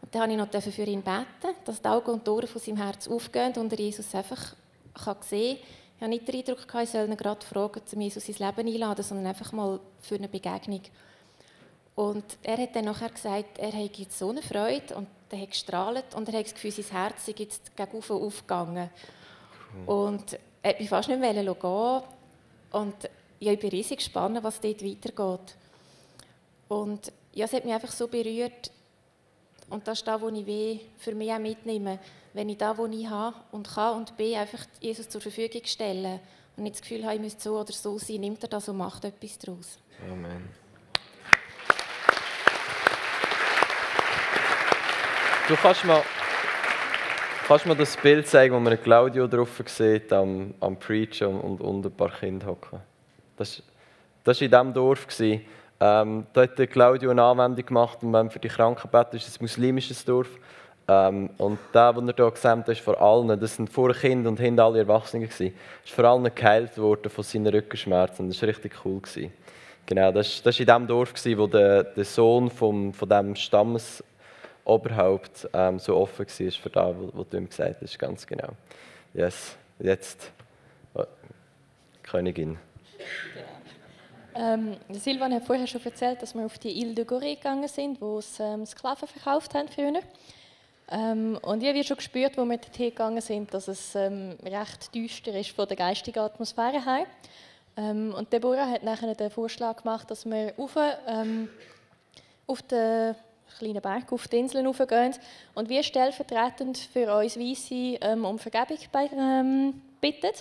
[0.00, 2.76] Und dann habe ich noch für ihn beten, dass die Augen und Ohren von seinem
[2.76, 4.54] Herz aufgehen und er Jesus einfach
[4.94, 5.66] kann sehen kann,
[6.00, 9.04] ich habe nicht den Eindruck, ich soll ihn gerade fragen, um Jesus ins Leben einladen,
[9.04, 10.80] sondern einfach mal für eine Begegnung.
[11.94, 15.50] Und er hat dann nachher gesagt, er hat jetzt so eine Freude und er hat
[15.50, 18.88] gestrahlt und er hat das Gefühl, sein Herz ist jetzt gegen aufgegangen.
[19.84, 22.02] Und er hat mich fast nicht mehr gehen
[22.72, 22.94] und
[23.38, 25.54] ja, ich bin riesig gespannt, was dort weitergeht.
[26.68, 28.70] Und ja, es hat mich einfach so berührt
[29.68, 31.98] und das ist das, was ich für mich auch mitnehme
[32.32, 36.20] wenn ich da, wo ich habe und kann und bin, einfach Jesus zur Verfügung stelle
[36.56, 38.76] und nicht das Gefühl habe, ich müsste so oder so sein, nimmt er das und
[38.76, 39.78] macht etwas daraus.
[40.10, 40.48] Amen.
[45.48, 46.02] Du kannst mir,
[47.48, 51.84] kannst mir das Bild zeigen, wo man Claudio drauf sieht, am, am Preachen und, und
[51.84, 52.80] ein paar Kinder hocken.
[53.36, 53.60] Das,
[54.22, 55.06] das war in diesem Dorf.
[55.82, 59.14] Ähm, da hat Claudio eine Anwendung gemacht und wir haben für die Kranken gebetet.
[59.14, 60.28] Das ist ein muslimisches Dorf.
[60.92, 64.40] Ähm, und der, den er hier gesehen ist vor allen, das sind vor Kind und
[64.40, 68.26] hinten alle Erwachsene, gewesen, ist vor allem geheilt worden von seinen Rückenschmerzen.
[68.26, 69.00] Das war richtig cool.
[69.00, 69.32] Gewesen.
[69.86, 75.48] Genau, das war in dem Dorf, gewesen, wo der, der Sohn vom, von dem Stammesoberhaupt
[75.52, 77.96] ähm, so offen war für das, was du ihm gesagt hast.
[77.96, 78.48] Ganz genau.
[79.14, 80.32] Yes, jetzt
[80.94, 81.04] oh,
[82.02, 82.58] Königin.
[84.34, 88.00] Ähm, Silvan hat vorher schon erzählt, dass wir auf die Ile de Gorée gegangen sind,
[88.00, 90.00] wo sie ähm, Sklaven verkauft haben früher.
[90.90, 94.92] Ähm, und ich habe schon gespürt, wo wir dorthin gegangen sind, dass es ähm, recht
[94.92, 97.06] düster ist von der geistigen Atmosphäre her.
[97.76, 100.76] Ähm, und Deborah hat nachher den Vorschlag gemacht, dass wir rauf,
[101.06, 101.48] ähm,
[102.46, 103.14] auf den
[103.56, 105.14] kleinen Berg, auf die Inseln raufgehen
[105.54, 108.78] und wir stellvertretend für uns Weisse ähm, um Vergebung
[109.16, 110.32] ähm, bitten.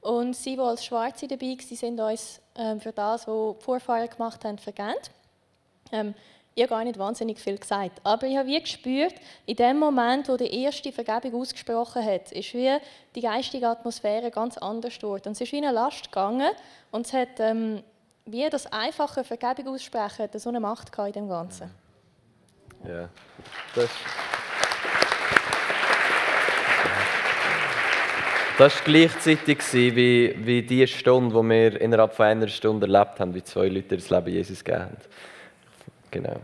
[0.00, 2.40] Und sie, die als Schwarze dabei waren, sind uns
[2.82, 6.14] für das, was die Vorfahren gemacht haben, vergeben.
[6.60, 9.14] Ich habe gar nicht wahnsinnig viel gesagt, aber ich habe wie gespürt,
[9.46, 12.76] in dem Moment, wo die erste Vergebung ausgesprochen hat, ist wie
[13.14, 15.26] die geistige Atmosphäre ganz anders dort.
[15.26, 16.50] Und es ist wie eine Last gegangen
[16.90, 17.82] und es hat ähm,
[18.26, 21.70] wie das einfache Vergebung aussprechen hat so eine Macht in dem Ganzen.
[22.86, 23.08] Ja,
[23.74, 23.88] das
[28.58, 33.32] Das war gleichzeitig wie, wie die Stunde, die wir innerhalb von einer Stunde erlebt haben,
[33.34, 34.96] wie zwei Leute das Leben Jesus gegeben haben.
[36.10, 36.36] Genau.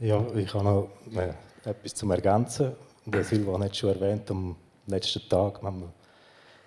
[0.00, 1.32] Ja, ich habe noch äh,
[1.68, 2.72] etwas zum Ergänzen.
[3.06, 4.54] Der Silva hat schon erwähnt, am
[4.86, 5.92] letzten Tag haben wir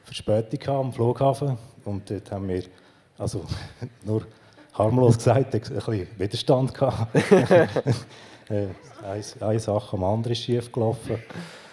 [0.03, 2.63] Verspätung am Flughafen und dort haben wir,
[3.17, 3.45] also
[4.03, 4.25] nur
[4.73, 7.15] harmlos gesagt, ein bisschen Widerstand gehabt.
[8.49, 8.67] äh,
[9.03, 11.19] eine, eine Sache am anderen ist schief gelaufen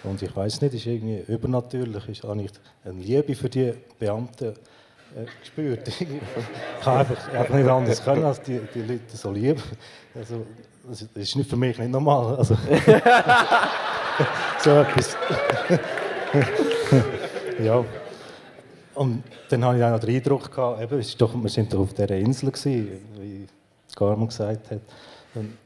[0.04, 2.52] und ich weiß nicht, ist irgendwie übernatürlich, ist eigentlich
[2.84, 4.54] eine Liebe für die Beamten
[5.40, 5.88] gespürt.
[6.00, 6.06] ich
[6.84, 9.62] habe einfach, einfach nicht anders können, als die, die Leute so lieben.
[10.14, 10.44] Also,
[10.88, 12.36] das ist nicht für mich nicht normal.
[12.36, 12.54] Also,
[14.58, 15.16] so etwas.
[17.62, 17.84] ja.
[18.94, 21.80] Und dann hatte ich auch noch den Eindruck, gehabt, eben, es doch, wir sind doch
[21.80, 22.88] auf dieser Insel, gewesen,
[23.20, 23.46] wie
[23.94, 24.80] Carmen gesagt hat.
[25.34, 25.56] Und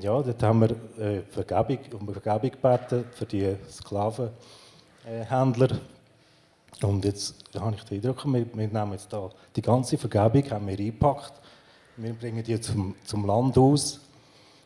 [0.00, 0.70] ja, dort haben wir
[1.04, 5.80] äh, Vergebung, um Vergebung gebeten für die Sklavenhändler.
[6.80, 10.66] Und jetzt habe ich den Eindruck, wir, wir nehmen jetzt da die ganze Vergebung haben
[10.66, 11.34] wir eingepackt.
[11.96, 14.00] Wir bringen die zum, zum Land aus.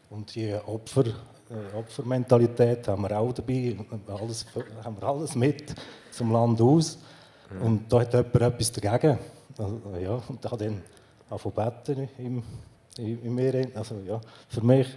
[0.08, 3.76] Und die Opfer, äh, Opfermentalität haben wir auch dabei.
[4.06, 4.46] Alles,
[4.84, 5.74] haben wir alles mit
[6.12, 6.98] zum Land aus.
[7.60, 9.18] Und da hat jemand etwas dagegen.
[9.58, 10.82] Also, ja, und da hat dann
[11.30, 12.42] angefangen beten im,
[12.98, 14.88] in mir, also ja, für mich.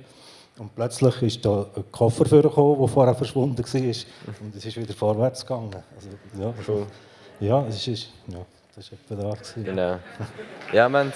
[0.59, 3.81] Und plötzlich ist da ein Koffer vorgekommen, der vorher verschwunden war.
[4.41, 5.73] Und es ist wieder vorwärts gegangen.
[5.95, 6.85] Also, ja, Cool.
[7.39, 8.39] ja, es ist, ja,
[8.75, 9.33] das war etwa da.
[9.35, 9.63] Gewesen.
[9.63, 9.99] Genau.
[10.73, 11.13] Ja, haben,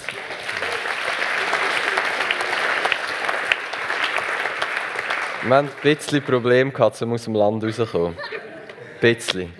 [5.46, 8.16] wir haben ein bisschen Probleme gehabt, um aus dem Land rauszukommen.
[8.16, 9.52] Ein bisschen.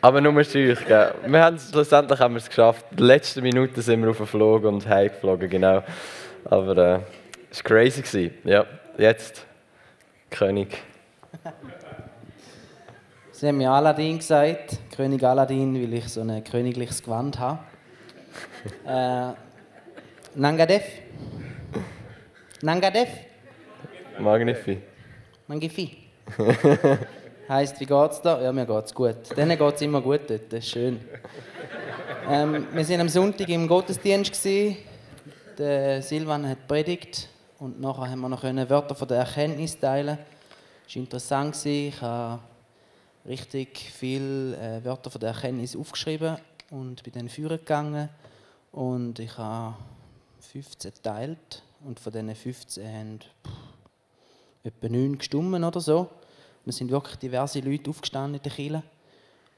[0.00, 0.52] Aber nur euch.
[0.52, 1.14] Gell?
[1.26, 2.86] Wir haben es, schlussendlich haben wir es geschafft.
[2.92, 5.82] In den letzten Minuten sind wir aufgeflogen und heimgeflogen, genau.
[6.46, 7.00] Aber äh,
[7.50, 8.00] es war crazy.
[8.00, 8.30] Gewesen.
[8.44, 8.64] Ja,
[8.98, 9.46] jetzt
[10.30, 10.82] König.
[13.32, 17.58] Sie haben mir Aladdin gesagt, König Aladdin, weil ich so ein königliches Gewand habe.
[18.86, 19.34] äh,
[20.34, 20.84] Nangadef?
[22.62, 23.08] Nangadef?
[24.18, 24.78] Magnifi.
[25.46, 25.96] Mangifi?
[27.48, 28.40] Heißt, wie geht's da?
[28.42, 29.36] Ja, mir geht's gut.
[29.36, 31.00] Denen geht's immer gut dort, das ist schön.
[32.28, 34.32] Ähm, wir waren am Sonntag im Gottesdienst.
[34.32, 34.78] Gewesen.
[35.58, 37.28] Der Silvan hat predigt
[37.58, 40.18] und nachher haben wir noch Wörter von der Erkenntnis teilen.
[40.86, 41.64] Es war interessant.
[41.64, 42.42] Ich habe
[43.26, 46.36] richtig viele äh, Wörter von der Erkenntnis aufgeschrieben
[46.70, 48.10] und bin dann führen gegangen.
[48.72, 49.74] Und ich habe
[50.40, 53.20] 15 geteilt und von diesen 15 haben
[54.62, 56.00] etwa 9 gestummen oder so.
[56.00, 58.82] Und es sind wirklich diverse Leute aufgestanden in der Kirche.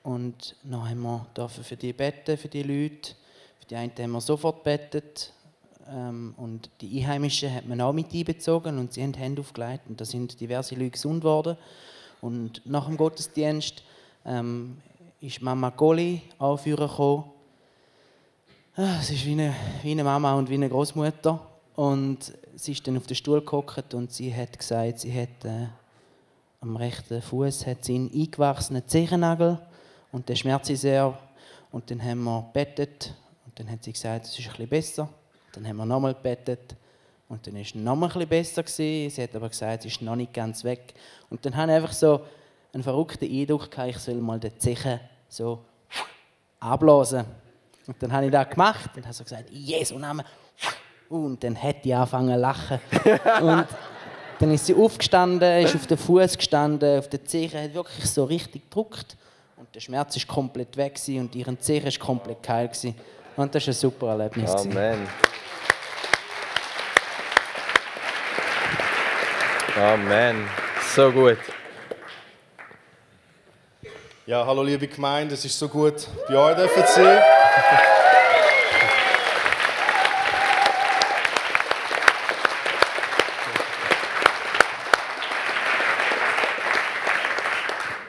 [0.05, 3.15] Und dann haben wir für die beten, für die Leute.
[3.59, 5.33] Für die einen haben wir sofort betet.
[5.91, 9.85] Ähm, und die Einheimischen hat man auch mit einbezogen und sie haben die Hände aufgelegt.
[9.89, 11.57] Und da sind diverse Leute gesund worden.
[12.21, 13.83] Und nach dem Gottesdienst
[14.25, 14.79] ähm,
[15.21, 17.25] ist Mama Goli auch führen gekommen.
[18.77, 21.41] Ah, Es ist wie eine, wie eine Mama und wie eine Großmutter.
[21.75, 25.67] Und sie ist dann auf den Stuhl gehockt und sie hat gesagt, sie hat äh,
[26.61, 29.59] am rechten Fuß hat sie einen eingewachsenen Zehennagel
[30.11, 31.17] und der schmerzt sie sehr.
[31.71, 33.15] Und dann haben wir bettet
[33.47, 35.09] und dann hat sie gesagt, es ist ein bisschen besser.
[35.53, 36.77] Dann haben wir nochmal bettet
[37.29, 39.11] und dann ist es nochmal ein bisschen besser gewesen.
[39.11, 40.95] Sie hat aber gesagt, es ist noch nicht ganz weg.
[41.31, 42.21] Und dann habe ich einfach so
[42.73, 45.59] einen verrückten Eindruck gehabt, ich soll mal den Zechen so
[46.61, 47.25] abblasen.
[47.87, 50.25] Und dann habe ich das gemacht und habe so gesagt, Jesu Name.
[51.09, 52.81] Und dann hat die angefangen zu lachen.
[53.43, 53.67] und
[54.39, 58.25] dann ist sie aufgestanden, ist auf den Fuß gestanden, auf den Zehen, hat wirklich so
[58.25, 59.17] richtig gedruckt.
[59.57, 62.95] Und der Schmerz ist komplett weg gewesen und ihren Zehen ist komplett geheilt gewesen.
[63.39, 64.51] Und das war ein super Erlebnis.
[64.51, 64.73] gewesen.
[64.73, 65.09] Amen.
[69.77, 70.49] Amen.
[70.97, 71.39] So gut.
[74.27, 77.23] Ja, hallo liebe Gemeinde, es ist so gut, bei euch dürfen zu sein.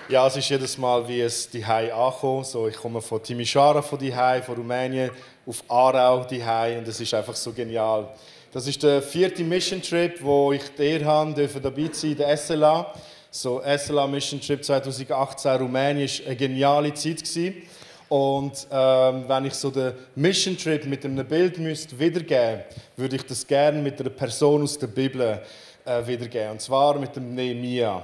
[0.10, 2.48] Ja, es ist jedes Mal wie es die ankommt.
[2.48, 5.12] So, ich komme von Timișoara von die von Rumänien
[5.46, 8.10] auf Aarau die und es ist einfach so genial.
[8.52, 12.92] Das ist der vierte Mission Trip, wo ich die habe, dürfen dabei sein, der SLA.
[13.30, 17.62] So SLA Mission Trip 2018 Rumänien ist eine geniale Zeit gewesen.
[18.08, 22.64] Und ähm, wenn ich so den Mission Trip mit einem Bild müsste wiedergeben,
[22.98, 25.40] würde ich das gerne mit einer Person aus der Bibel
[25.86, 26.54] äh, wiedergeben.
[26.54, 28.04] Und zwar mit dem Nehemia.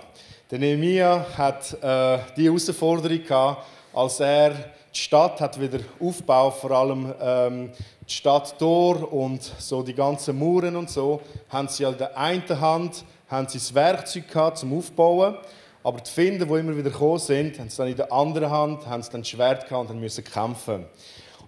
[0.51, 4.51] Der Nehemia hat äh, die Herausforderung gehabt, als er
[4.93, 7.71] die Stadt hat wieder aufgebaut, vor allem ähm,
[8.08, 12.62] die Stadt Tor und so die ganzen Mauern und so, haben sie an der einen
[12.62, 15.36] Hand haben sie das Werkzeug gehabt zum Aufbauen,
[15.84, 18.86] aber die Finder, die immer wieder gekommen sind, haben sie dann in der anderen Hand,
[18.86, 20.86] haben sie dann das Schwert gehabt und dann müssen kämpfen.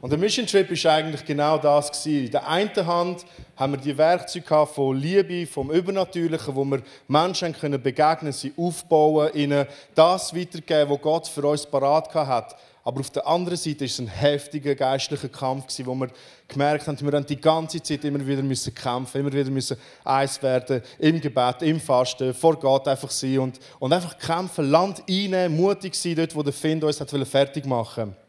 [0.02, 2.26] Und der Mission Trip ist eigentlich genau das gewesen.
[2.26, 3.26] In der einen Hand
[3.58, 9.32] haben wir die Werkzeuge von Liebe, vom Übernatürlichen, wo wir Menschen können begegnen, sie aufbauen,
[9.34, 9.66] ihnen
[9.96, 12.56] das weitergeben, was Gott für uns parat hat.
[12.84, 16.08] Aber auf der anderen Seite ist es ein heftiger geistlicher Kampf wo wir
[16.48, 20.42] gemerkt haben, wir haben die ganze Zeit immer wieder müssen kämpfen, immer wieder müssen eins
[20.42, 25.58] werden, im Gebet, im Fasten, vor Gott einfach sein und, und einfach kämpfen, Land einnehmen,
[25.58, 28.28] mutig sein dort, wo der Find uns hat fertig machen wollte.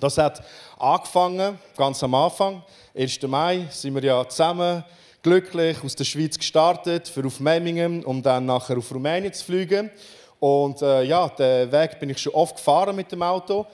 [0.00, 0.42] Das hat
[0.78, 2.62] angefangen, ganz am Anfang.
[2.98, 3.22] 1.
[3.28, 4.82] Mai sind wir ja zusammen
[5.22, 9.88] glücklich aus der Schweiz gestartet, für auf Memmingen, um dann nachher auf Rumänien zu fliegen.
[10.40, 13.66] Und äh, ja, den Weg bin ich schon oft gefahren mit dem Auto.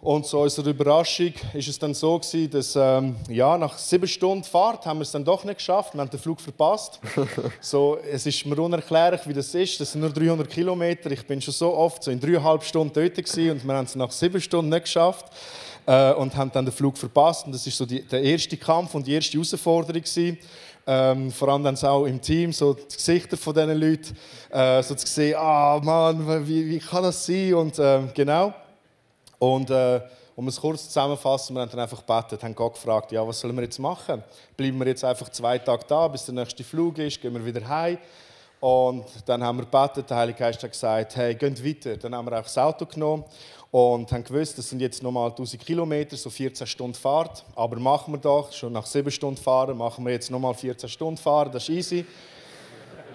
[0.00, 4.42] Und zu unserer Überraschung ist es dann so gewesen, dass ähm, ja, nach sieben Stunden
[4.42, 5.94] Fahrt haben wir es dann doch nicht geschafft.
[5.94, 6.98] Wir haben den Flug verpasst.
[7.60, 9.78] so, es ist mir unerklärlich, wie das ist.
[9.78, 11.12] Das sind nur 300 Kilometer.
[11.12, 13.94] Ich bin schon so oft so in dreieinhalb Stunden dort gewesen und wir haben es
[13.94, 15.26] nach sieben Stunden nicht geschafft
[15.88, 17.46] äh, und haben dann den Flug verpasst.
[17.46, 20.38] Und das ist so die, der erste Kampf und die erste Herausforderung gewesen.
[20.86, 24.16] Ähm, vor allem dann auch im Team, so die Gesichter von diesen Leuten,
[24.50, 27.54] äh, so zu sehen, ah Mann, wie, wie kann das sein?
[27.54, 28.52] Und äh, genau.
[29.38, 30.00] Und äh,
[30.36, 33.56] um es kurz zusammenzufassen, wir haben dann einfach gebetet, haben Gott gefragt, ja, was sollen
[33.56, 34.22] wir jetzt machen?
[34.56, 37.66] Bleiben wir jetzt einfach zwei Tage da, bis der nächste Flug ist, gehen wir wieder
[37.66, 37.98] heim?
[38.60, 41.96] Und dann haben wir gebetet, der Heilige Geist hat gesagt, hey, geht weiter.
[41.96, 43.24] Dann haben wir auch das Auto genommen
[43.70, 47.44] und haben gewusst, das sind jetzt nochmal 1000 Kilometer, so 14 Stunden Fahrt.
[47.54, 51.18] Aber machen wir doch, schon nach 7 Stunden fahren, machen wir jetzt nochmal 14 Stunden
[51.18, 52.06] fahren, das ist easy.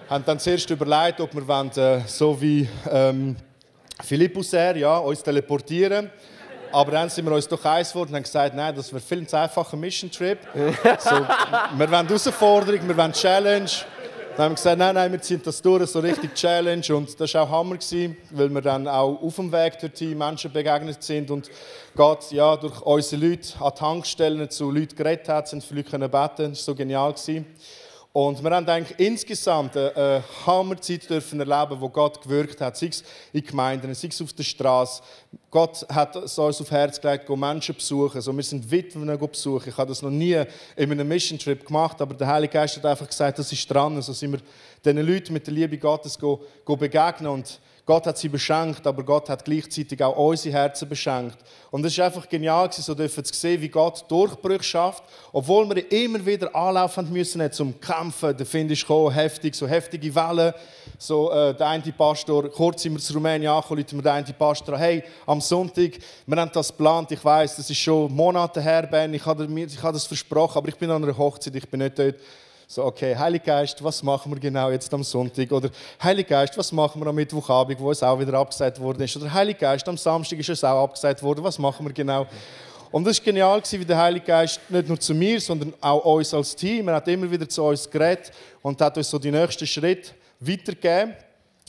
[0.08, 3.36] haben dann zuerst überlegt, ob wir wollen, äh, so wie ähm,
[4.02, 6.10] Philippus er, ja, uns teleportieren
[6.74, 9.24] aber dann sind wir uns doch eins geworden und haben gesagt, nein, das wäre viel
[9.26, 10.38] zu einfacher Mission Trip.
[10.98, 11.10] so,
[11.76, 13.70] wir wollen Herausforderung, wir wollen Challenge.
[14.36, 16.84] Dann haben wir gesagt, nein, nein, wir ziehen das durch, so richtig Challenge.
[16.96, 17.76] Und das war auch Hammer,
[18.30, 21.48] weil wir dann auch auf dem Weg durch die Menschen begegnet sind und
[21.94, 26.10] Gott ja, durch unsere Leute an Tankstellen zu Leuten geredet hat, sind für Leute beten.
[26.10, 27.12] Das war so genial.
[27.12, 27.46] Gewesen.
[28.16, 33.02] Und wir haben eigentlich insgesamt eine Hammerzeit dürfen erleben, wo Gott gewirkt hat, sei es
[33.32, 35.02] in Gemeinden, sei es auf der Straße.
[35.50, 38.14] Gott hat es uns auf Herz gelegt, Menschen besuchen.
[38.14, 39.68] Also wir sind Witwen besuchen.
[39.68, 40.40] Ich habe das noch nie
[40.76, 43.96] in einem Mission Trip gemacht, aber der Heilige Geist hat einfach gesagt, das ist dran.
[43.96, 44.40] Also sind wir
[44.84, 46.16] diesen Leuten mit der Liebe Gottes
[46.64, 51.36] begegnen und Gott hat sie beschenkt, aber Gott hat gleichzeitig auch unsere Herzen beschenkt.
[51.70, 55.92] Und es ist einfach genial, so dürfen zu sehen, wie Gott Durchbrüche schafft, obwohl wir
[55.92, 58.34] immer wieder Anlauf haben müssen zum Kämpfen.
[58.34, 60.54] Der Find ist gekommen, heftig, so heftige Wellen.
[60.96, 64.78] So, äh, der eine Pastor, kurz sind wir zu Rumänien angekommen, mir der eine Pastor,
[64.78, 69.12] hey, am Sonntag, wir haben das geplant, ich weiß, das ist schon Monate her, Ben,
[69.12, 71.98] ich habe, ich habe das versprochen, aber ich bin an einer Hochzeit, ich bin nicht
[71.98, 72.14] dort.
[72.66, 75.52] So, okay, Heiliger Geist, was machen wir genau jetzt am Sonntag?
[75.52, 75.68] Oder
[76.02, 79.16] Heiliger Geist, was machen wir am Mittwochabend, wo es auch wieder abgesagt worden ist?
[79.16, 82.26] Oder Heiliger Geist, am Samstag ist es auch abgesagt worden, was machen wir genau?
[82.90, 86.32] Und das war genial, wie der Heilige Geist nicht nur zu mir, sondern auch uns
[86.32, 88.30] als Team, er hat immer wieder zu uns geredet
[88.62, 91.14] und hat uns so die nächsten Schritte weitergegeben.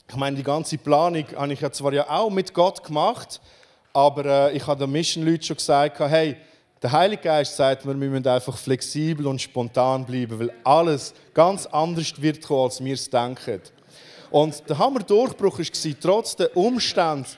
[0.08, 3.42] Ich meine, die ganze Planung habe ich zwar ja auch mit Gott gemacht,
[3.92, 6.38] aber äh, ich habe den Mission-Leuten schon gesagt, hey,
[6.82, 12.22] der Heilige Geist sagt wir müssen einfach flexibel und spontan bleiben, weil alles ganz anders
[12.22, 13.62] wird kommen, als wir es denken.
[14.30, 17.30] Und der Hammer-Durchbruch war, trotz der Umstände,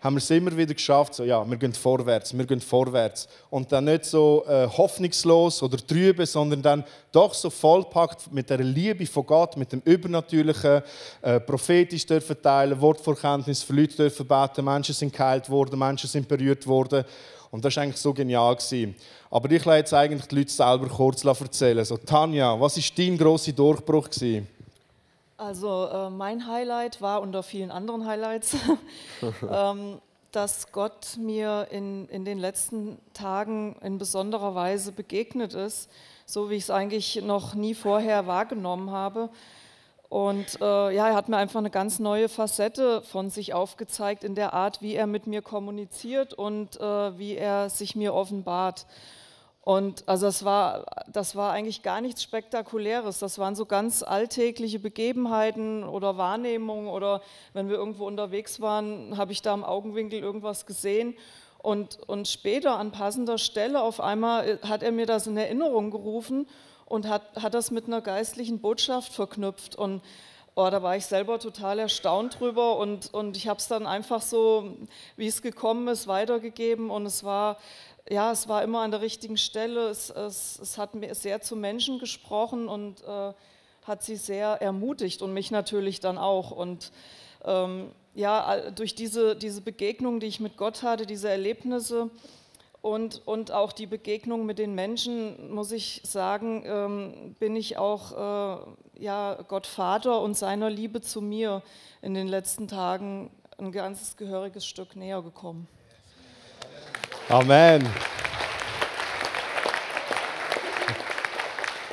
[0.00, 3.28] haben wir es immer wieder geschafft, so, ja, wir gehen vorwärts, wir gehen vorwärts.
[3.50, 8.58] Und dann nicht so äh, hoffnungslos oder trübe, sondern dann doch so vollpackt mit der
[8.58, 10.82] Liebe von Gott, mit dem Übernatürlichen,
[11.22, 16.28] äh, prophetisch dürfen teilen, Wortvorkenntnis für Leute dürfen beten, Menschen sind geheilt worden, Menschen sind
[16.28, 17.04] berührt worden.
[17.50, 18.54] Und das war eigentlich so genial.
[18.56, 18.94] Gewesen.
[19.30, 21.84] Aber ich lasse jetzt eigentlich die Leute selber kurz erzählen.
[21.84, 24.10] So, Tanja, was war dein grosser Durchbruch?
[24.10, 24.46] Gewesen?
[25.38, 28.56] Also äh, mein Highlight war unter vielen anderen Highlights,
[29.50, 30.00] ähm,
[30.32, 35.90] dass Gott mir in, in den letzten Tagen in besonderer Weise begegnet ist,
[36.26, 39.30] so wie ich es eigentlich noch nie vorher wahrgenommen habe.
[40.08, 44.34] Und äh, ja, er hat mir einfach eine ganz neue Facette von sich aufgezeigt in
[44.34, 48.86] der Art, wie er mit mir kommuniziert und äh, wie er sich mir offenbart.
[49.68, 53.18] Und also das war, das war eigentlich gar nichts Spektakuläres.
[53.18, 57.20] Das waren so ganz alltägliche Begebenheiten oder Wahrnehmungen oder
[57.52, 61.14] wenn wir irgendwo unterwegs waren, habe ich da im Augenwinkel irgendwas gesehen.
[61.58, 65.90] Und, und später an passender Stelle auf einmal äh, hat er mir das in Erinnerung
[65.90, 66.46] gerufen
[66.88, 69.76] und hat, hat das mit einer geistlichen Botschaft verknüpft.
[69.76, 70.02] Und
[70.54, 74.22] oh, da war ich selber total erstaunt drüber und, und ich habe es dann einfach
[74.22, 74.76] so,
[75.16, 77.58] wie es gekommen ist, weitergegeben und es war,
[78.10, 79.88] ja, es war immer an der richtigen Stelle.
[79.88, 83.32] Es, es, es hat mir sehr zu Menschen gesprochen und äh,
[83.84, 86.50] hat sie sehr ermutigt und mich natürlich dann auch.
[86.50, 86.90] Und
[87.44, 92.10] ähm, ja, durch diese, diese Begegnung, die ich mit Gott hatte, diese Erlebnisse,
[92.80, 98.12] und, und auch die Begegnung mit den Menschen, muss ich sagen, ähm, bin ich auch
[98.12, 101.62] äh, ja, Gott Vater und seiner Liebe zu mir
[102.02, 105.66] in den letzten Tagen ein ganzes gehöriges Stück näher gekommen.
[107.28, 107.86] Amen.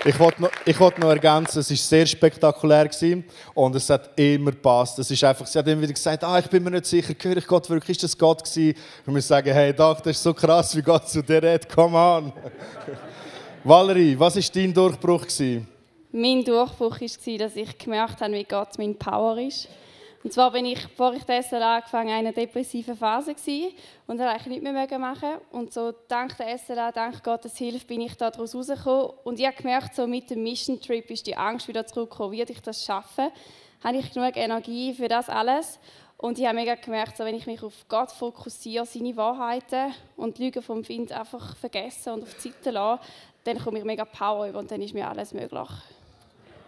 [0.07, 3.23] Ich wollte noch, ich wollte noch ergänzen, es war sehr spektakulär gewesen
[3.55, 4.99] und es hat immer gepasst.
[4.99, 7.37] Es ist einfach, sie hat immer wieder gesagt, ah, ich bin mir nicht sicher, höre
[7.37, 8.77] ich Gott wirklich, ist das Gott gewesen?
[9.03, 11.97] Und wir sagen, hey, doch, das ist so krass, wie Gott zu dir redet, come
[11.97, 12.31] on.
[13.63, 15.23] Valerie, was war dein Durchbruch?
[15.23, 15.67] Gewesen?
[16.11, 19.67] Mein Durchbruch war, dass ich gemerkt habe, wie Gott mein Power ist.
[20.26, 23.76] Und zwar bin ich, bevor ich das angefangen in einer depressiven Phase gewesen
[24.07, 28.01] und habe eigentlich nichts mehr machen Und so dank der SLA, dank Gottes Hilfe, bin
[28.01, 29.11] ich daraus rausgekommen.
[29.23, 32.32] Und ich habe gemerkt, so mit dem Mission Trip ist die Angst wieder zurückgekommen.
[32.32, 33.28] Wird ich das schaffen?
[33.84, 35.80] Habe ich genug Energie für das alles?
[36.17, 40.39] Und ich habe mega gemerkt, so, wenn ich mich auf Gott fokussiere, seine Wahrheiten und
[40.39, 43.03] die Lügen vom Wind einfach vergessen und auf die Seite lasse,
[43.43, 45.69] dann komme ich mega Power über und dann ist mir alles möglich.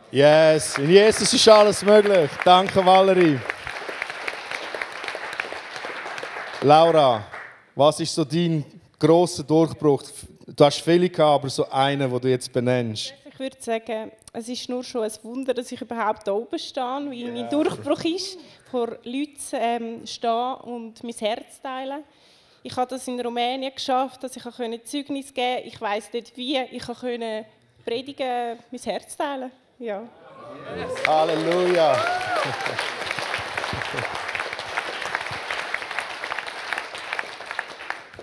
[0.09, 2.29] Yes, in Jesus ist alles möglich.
[2.45, 3.37] Danke, Valerie.
[6.61, 7.25] Laura,
[7.75, 8.63] was ist so dein
[8.97, 10.03] grosser Durchbruch?
[10.45, 13.13] Du hast viele gehabt, aber so einen, den du jetzt benennst.
[13.29, 16.83] Ich würde sagen, es ist nur schon ein Wunder, dass ich überhaupt da oben stehe,
[16.83, 17.31] weil yeah.
[17.31, 18.39] mein Durchbruch ist,
[18.71, 22.03] vor Leuten ähm, stehen und mein Herz teilen.
[22.63, 25.67] Ich habe das in Rumänien geschafft, dass ich Zeugnis geben konnte.
[25.67, 26.57] Ich weiß nicht wie.
[26.71, 27.45] Ich konnte
[27.85, 29.51] predigen, mein Herz teilen.
[29.79, 30.01] Ja.
[31.05, 31.95] Halleluja.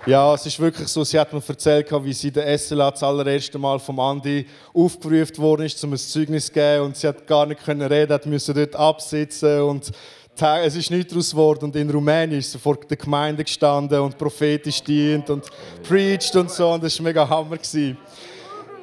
[0.05, 3.57] Ja, es ist wirklich so, sie hat mir erzählt, wie sie der SLA das allererste
[3.57, 7.45] Mal vom Andi aufgerufen worden ist, um ein Zeugnis zu geben und sie hat gar
[7.45, 9.91] nicht reden, hat müssen dort absitzen und
[10.37, 11.63] es ist nichts daraus geworden.
[11.63, 15.45] Und in Rumänien ist sie vor der Gemeinde gestanden und prophetisch dient und
[15.87, 16.71] preached und so.
[16.71, 17.55] Und das war mega Hammer.
[17.55, 17.97] Gewesen.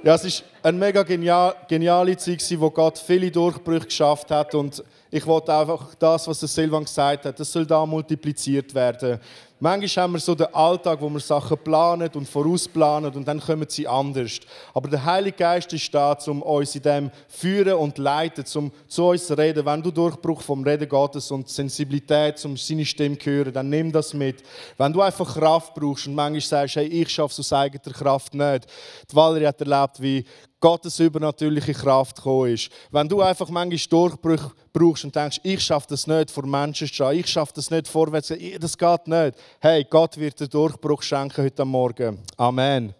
[0.04, 4.52] Ja, es ist eine mega genial, geniale Zeit, wo Gott viele Durchbrüche geschafft hat.
[4.52, 4.82] Und
[5.14, 9.20] ich wollte einfach das, was der Silvan gesagt hat, das soll da multipliziert werden.
[9.60, 13.66] Manchmal haben wir so den Alltag, wo wir Sachen planen und vorausplanen und dann kommen
[13.68, 14.40] sie anders.
[14.72, 19.04] Aber der Heilige Geist ist da, um uns in dem führen und leiten, um zu
[19.04, 19.66] uns zu reden.
[19.66, 23.92] Wenn du Durchbruch vom Reden Gottes und Sensibilität, um seine Stimme zu hören, dann nimm
[23.92, 24.42] das mit.
[24.78, 28.32] Wenn du einfach Kraft brauchst und manchmal sagst, hey, ich schaffe es aus eigener Kraft
[28.32, 28.66] nicht.
[29.10, 30.24] Die Valerie hat erlebt, wie
[30.62, 32.70] Gottes übernatürliche Kraft gekommen ist.
[32.92, 36.94] Wenn du einfach manchmal Durchbruch brauchst und denkst, ich schaffe das nicht, vor Menschen zu
[36.94, 39.34] stehen, ich schaffe das nicht, vorwärts zu gehen, das geht nicht.
[39.60, 42.18] Hey, Gott wird dir Durchbruch schenken heute Morgen.
[42.36, 42.94] Amen.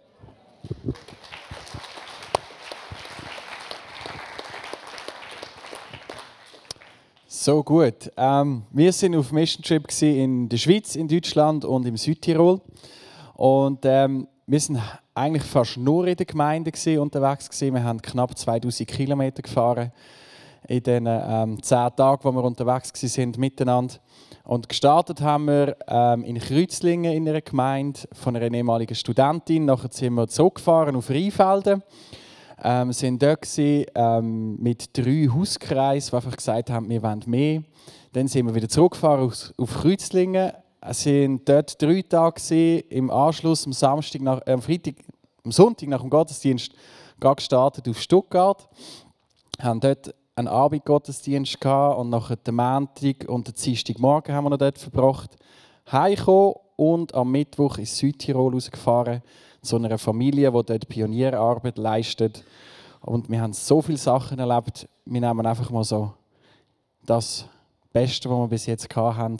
[7.25, 8.11] So gut.
[8.17, 12.59] Ähm, wir sind auf Mission Trip in der Schweiz, in Deutschland und im Südtirol.
[13.35, 14.79] Und ähm, wir sind
[15.13, 17.75] eigentlich fast nur in der Gemeinde unterwegs gewesen.
[17.75, 19.91] Wir haben knapp 2000 Kilometer gefahren
[20.67, 23.95] in den ähm, zehn Tagen, wo wir unterwegs sind miteinander.
[24.43, 29.65] Und gestartet haben wir ähm, in Kreuzlingen in einer Gemeinde von einer ehemaligen Studentin.
[29.65, 31.81] Nachher sind wir zurückgefahren auf Rheinfelden.
[32.61, 37.63] Ähm, sind dort gewesen, ähm, mit drei Hauskreisen, die einfach gesagt haben, wir wollen mehr.
[38.13, 40.51] Dann sind wir wieder zurückgefahren auf, auf Kreuzlingen,
[40.83, 44.95] waren dort drei Tage im Anschluss am Samstag, nach, äh, am Freitag,
[45.43, 46.73] am Sonntag nach dem Gottesdienst
[47.19, 48.67] gestartet auf Stuttgart.
[49.59, 54.57] Haben dort einen Abendgottesdienst gehabt und nachher den Montag und den Dienstagmorgen haben wir noch
[54.57, 55.37] dort verbracht.
[55.89, 59.21] Heimgekommen und am Mittwoch ins Südtirol rausgefahren
[59.61, 62.43] zu einer Familie, die dort Pionierarbeit leistet.
[63.01, 64.87] Und wir haben so viele Sachen erlebt.
[65.05, 66.13] Wir nehmen einfach mal so
[67.05, 67.45] das
[67.93, 69.37] Beste, was wir bis jetzt hatten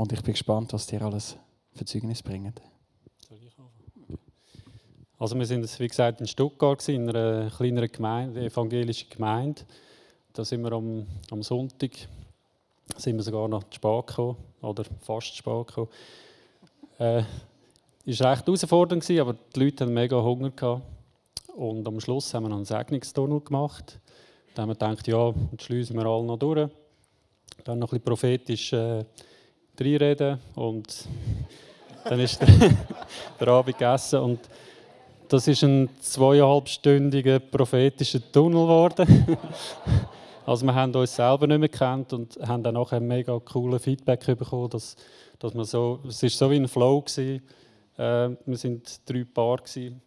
[0.00, 1.36] und ich bin gespannt, was dir alles
[1.74, 2.54] für Zeugnis bringen.
[5.18, 9.60] Also wir sind, wie gesagt, in Stuttgart, in einer kleineren Gemeinde, evangelischen Gemeinde.
[10.32, 11.90] Da sind wir am, am Sonntag
[12.96, 15.88] sind wir sogar noch zu spät gekommen, oder fast zu spät gekommen.
[16.98, 17.24] Äh,
[18.06, 20.48] es war recht herausfordernd, aber die Leute hatten mega Hunger.
[20.48, 20.82] Gehabt.
[21.56, 24.00] Und am Schluss haben wir noch einen Segnungstunnel gemacht.
[24.54, 26.70] Da haben wir gedacht, ja, jetzt schließen wir alle noch durch.
[27.64, 29.04] Dann noch ein bisschen prophetisch äh,
[29.78, 31.06] reinreden und
[32.04, 32.48] dann ist der,
[33.40, 34.40] der Abend gegessen und
[35.28, 39.36] das ist ein zweieinhalbstündiger prophetischer Tunnel geworden.
[40.46, 44.26] also wir haben uns selber nicht mehr kennt und haben dann nachher mega cooles Feedback
[44.26, 44.96] bekommen, dass,
[45.38, 47.42] dass man so, es ist so wie ein Flow gewesen.
[47.96, 50.02] Äh, wir sind drei Paar gewesen,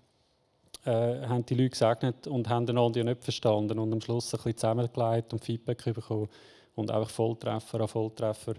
[0.85, 4.57] äh, haben die Leute gesegnet und haben einander nicht verstanden und am Schluss ein bisschen
[4.57, 6.27] zusammengelegt und Feedback bekommen
[6.75, 8.55] und einfach Volltreffer an Volltreffer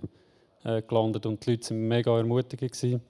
[0.64, 3.00] äh, gelandet und die Leute waren mega ermutigend.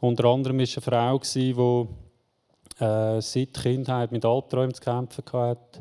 [0.00, 5.80] Unter anderem war eine Frau, die äh, seit Kindheit mit Albträumen zu kämpfen hatte.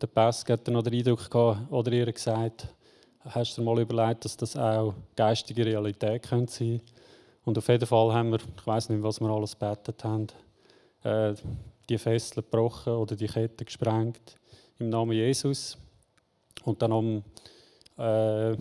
[0.00, 2.66] Der Pesk hat dann noch den Eindruck gehabt, oder ihr gesagt,
[3.24, 6.80] hast du dir mal überlegt, dass das auch geistige Realität könnte sein
[7.44, 10.26] Und auf jeden Fall haben wir, ich weiß nicht, was wir alles gebetet haben,
[11.04, 11.34] äh,
[11.88, 14.36] die Fesseln gebrochen oder die Ketten gesprengt
[14.78, 15.78] im Namen Jesus.
[16.64, 17.22] Und dann am
[17.98, 18.56] äh,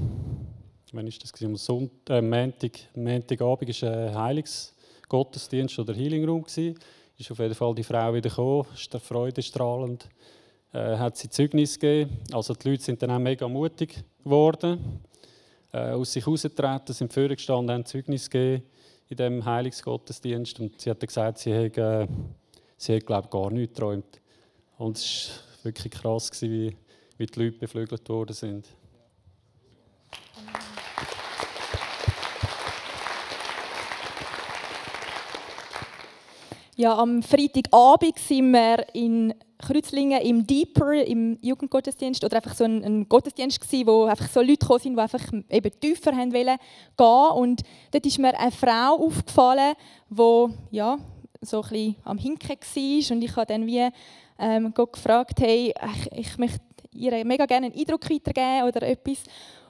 [0.92, 6.46] wann ist das am Sonntag, äh, Montag, Montagabend war ein Heilungsgottesdienst oder Healing Room.
[6.46, 8.94] Ist auf jeden Fall die Frau wieder gekommen, ist
[10.74, 12.18] äh, hat sie Zeugnis gegeben.
[12.32, 15.02] Also die Leute sind dann auch mega mutig geworden.
[15.74, 18.64] äh, aus sich herausgetreten, sind vorgestanden, haben Zeugnis gegeben
[19.10, 22.08] in diesem Heilungsgottesdienst und sie hat gesagt, sie hätte, äh,
[22.78, 24.20] sie hätte glaube gar nichts geträumt.
[24.78, 26.76] Und es war wirklich krass, gewesen, wie,
[27.18, 28.66] wie die Leute beflügelt worden sind.
[36.82, 42.84] Ja, am Freitagabend sind wir in Kreuzlingen im Deeper, im Jugendgottesdienst, oder einfach so ein,
[42.84, 45.22] ein Gottesdienst gewesen, wo einfach so Leute gekommen sind, die einfach
[45.52, 46.58] eben tiefer haben wollen
[46.98, 47.32] gehen.
[47.36, 47.62] Und
[47.92, 49.76] dort ist mir eine Frau aufgefallen,
[50.10, 50.98] die ja,
[51.42, 53.16] so ein bisschen am Hinken war.
[53.16, 53.88] Und ich habe dann wie
[54.40, 56.62] ähm, Gott gefragt, hey, ich, ich möchte
[56.94, 59.24] ihr mega gerne einen Eindruck weitergeben oder etwas.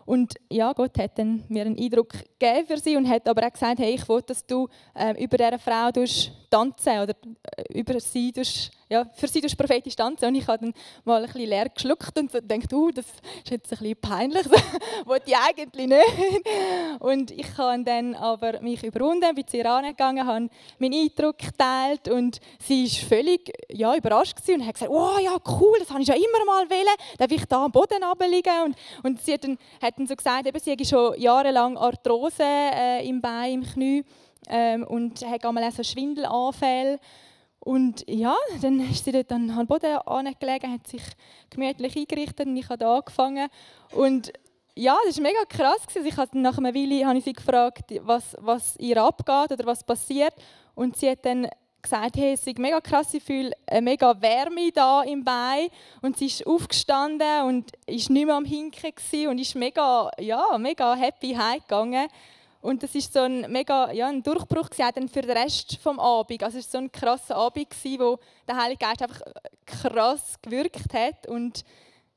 [0.05, 3.51] Und ja, Gott hat dann mir einen Eindruck gegeben für sie und hat aber auch
[3.53, 5.89] gesagt, hey, ich will, dass du ähm, über diese Frau
[6.49, 7.13] tanzen oder
[7.57, 8.31] äh, über sie
[8.91, 10.25] ja, für sie durch prophetisch tanzen.
[10.25, 10.73] Und ich habe dann
[11.05, 14.61] mal ein bisschen leer geschluckt und gedacht, uh, das ist jetzt ein bisschen peinlich, das
[15.05, 16.99] wollte ich eigentlich nicht.
[16.99, 22.09] Und ich habe dann aber mich überwunden, bin zu ihr angegangen, habe meinen Eindruck geteilt
[22.09, 26.09] und sie war völlig ja, überrascht und hat gesagt, oh ja, cool, das habe ich
[26.09, 28.63] ja immer mal wollen, darf ich da am Boden runterliegen?
[28.65, 32.43] Und, und sie hat dann, hat dann so gesagt, eben, sie habe schon jahrelang Arthrose
[32.43, 34.03] äh, im Bein, im Knie
[34.49, 36.99] ähm, und hat einmal auch so Schwindelanfälle.
[37.63, 41.03] Und ja, dann ist sie dort an den Boden angelegen, hat sich
[41.49, 43.49] gemütlich eingerichtet und ich habe da angefangen.
[43.93, 44.33] Und
[44.75, 45.81] ja, das war mega krass.
[46.03, 49.83] Ich habe nach einer Weile habe ich sie gefragt, was, was ihr abgeht oder was
[49.83, 50.33] passiert.
[50.75, 51.47] Und sie hat dann
[51.81, 55.67] gesagt, hey, es ist mega krass, ich fühle eine mega Wärme da im Bein.
[56.01, 58.93] Und sie ist aufgestanden und ist nicht mehr am Hinken
[59.27, 62.07] und ist mega, ja, mega happy heimgegangen.
[62.61, 66.43] Und das ist so ein mega ja, ein Durchbruch dann für den Rest des Abends.
[66.43, 67.67] Also es war so ein krasser Abend,
[67.99, 69.21] wo der Heilige Geist einfach
[69.65, 71.27] krass gewirkt hat.
[71.27, 71.63] Und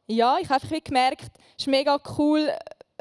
[0.07, 2.51] ja, ich habe einfach gemerkt, es ist mega cool,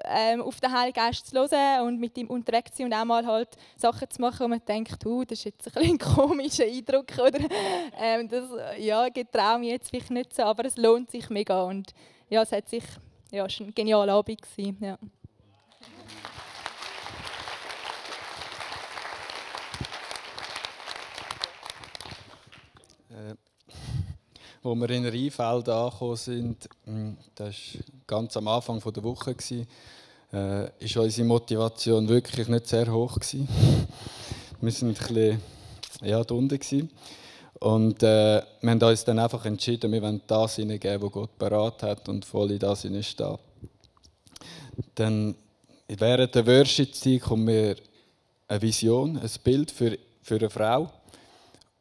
[0.06, 3.06] ähm, auf den Heiligen Geist zu hören und mit ihm unterwegs zu sein und auch
[3.06, 6.66] mal halt Sachen zu machen, wo man denkt, uh, das ist jetzt ein, ein komischer
[6.66, 7.08] Eindruck.
[7.20, 7.40] Oder?
[8.00, 8.46] Ähm, das
[8.80, 11.64] ja, getraue mich jetzt vielleicht nicht so, aber es lohnt sich mega.
[11.64, 11.94] Und
[12.30, 12.84] ja, es hat sich,
[13.32, 14.42] ja, es war ein genialer Abend.
[14.42, 14.98] Gewesen, ja.
[23.14, 23.36] Äh,
[24.64, 29.36] wo wir in Rheinfeld angekommen sind, hm, das war ganz am Anfang der Woche,
[30.32, 33.14] äh, unsere Motivation wirklich nicht sehr hoch.
[33.16, 33.48] Gewesen.
[34.62, 35.42] wir waren ein bisschen
[36.02, 36.90] ja, unten.
[37.60, 41.84] Und äh, wir haben uns dann einfach entschieden, wir wollen das hineingeben, was Gott parat
[41.84, 43.38] hat und voll in das hineinstehen.
[44.96, 45.36] Dann
[45.88, 47.76] während der Worship-Zeit kommt mir
[48.48, 50.90] eine Vision, ein Bild für, für eine Frau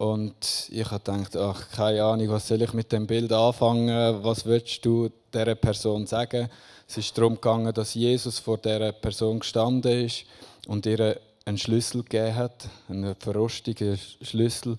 [0.03, 4.25] und ich habe gedacht, ach, keine Ahnung, was soll ich mit dem Bild anfangen?
[4.25, 6.49] Was willst du dieser Person sagen?
[6.89, 10.25] Es ist darum gegangen, dass Jesus vor dieser Person gestanden ist
[10.67, 14.77] und ihr einen Schlüssel gegeben hat, einen verrostigen Schlüssel.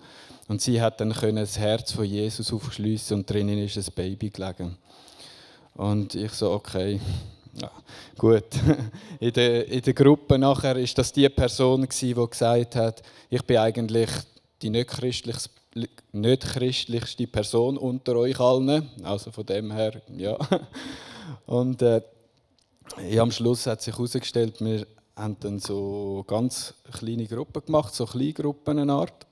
[0.50, 4.30] Und sie hat dann können das Herz von Jesus aufschließen und drinnen ist ein Baby
[4.30, 4.78] gelegen.
[5.76, 7.00] Und ich so, okay,
[7.62, 7.72] ja,
[8.18, 8.44] gut.
[9.22, 13.56] In der, in der Gruppe nachher ist das die Person die gesagt hat, ich bin
[13.56, 14.10] eigentlich
[14.64, 15.36] die nicht, christlich,
[16.12, 18.90] nicht christlichste Person unter euch allen.
[19.04, 20.38] Also von dem her, ja.
[21.46, 22.02] Und äh,
[23.10, 28.06] ja, am Schluss hat sich herausgestellt, wir haben dann so ganz kleine Gruppen gemacht, so
[28.06, 29.28] Kleingruppenart.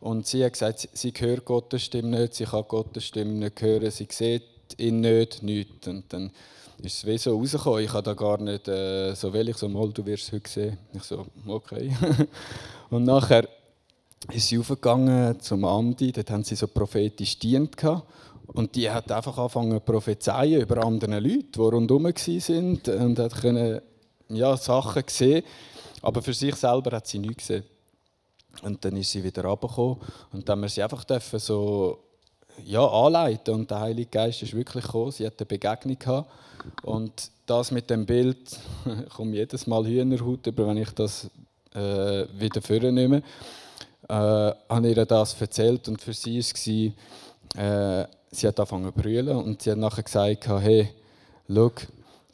[0.00, 3.90] Und sie hat gesagt, sie hört Gottes Stimme nicht, sie kann Gottes Stimme nicht hören,
[3.90, 4.42] sie sieht
[4.76, 5.86] ihn nicht, nichts.
[5.88, 6.30] Und dann
[6.82, 9.68] ist es wie so rausgekommen, ich habe da gar nicht äh, so will ich so
[9.68, 10.78] mal, du wirst es heute sehen.
[10.92, 11.96] Ich so, okay.
[12.90, 13.48] und nachher
[14.32, 17.76] ist sie aufgegangen zum Andi, dort haben sie so prophetisch dient
[18.46, 23.34] und die hat einfach angefangen zu prophezeien über andere Leute, die rundherum sind und hat
[23.34, 23.80] können,
[24.28, 25.44] ja, Sachen gesehen,
[26.02, 27.64] aber für sich selber hat sie nichts gesehen.
[28.62, 29.98] Und dann ist sie wieder runtergekommen
[30.32, 31.04] und dann haben wir sie einfach
[31.40, 31.98] so
[32.64, 33.54] ja, anleiten.
[33.54, 36.30] Und der Heilige Geist ist wirklich gekommen, sie hat eine Begegnung gehabt.
[36.82, 38.58] Und das mit dem Bild,
[39.06, 41.28] ich komme jedes Mal Hühnerhaut über, wenn ich das
[41.74, 43.22] äh, wieder vornehme
[44.08, 46.66] äh, habe ihr das erzählt und für sie war es,
[47.56, 50.88] äh, sie hat angefangen zu brüllen und sie hat nachher gesagt, hey,
[51.48, 51.72] schau,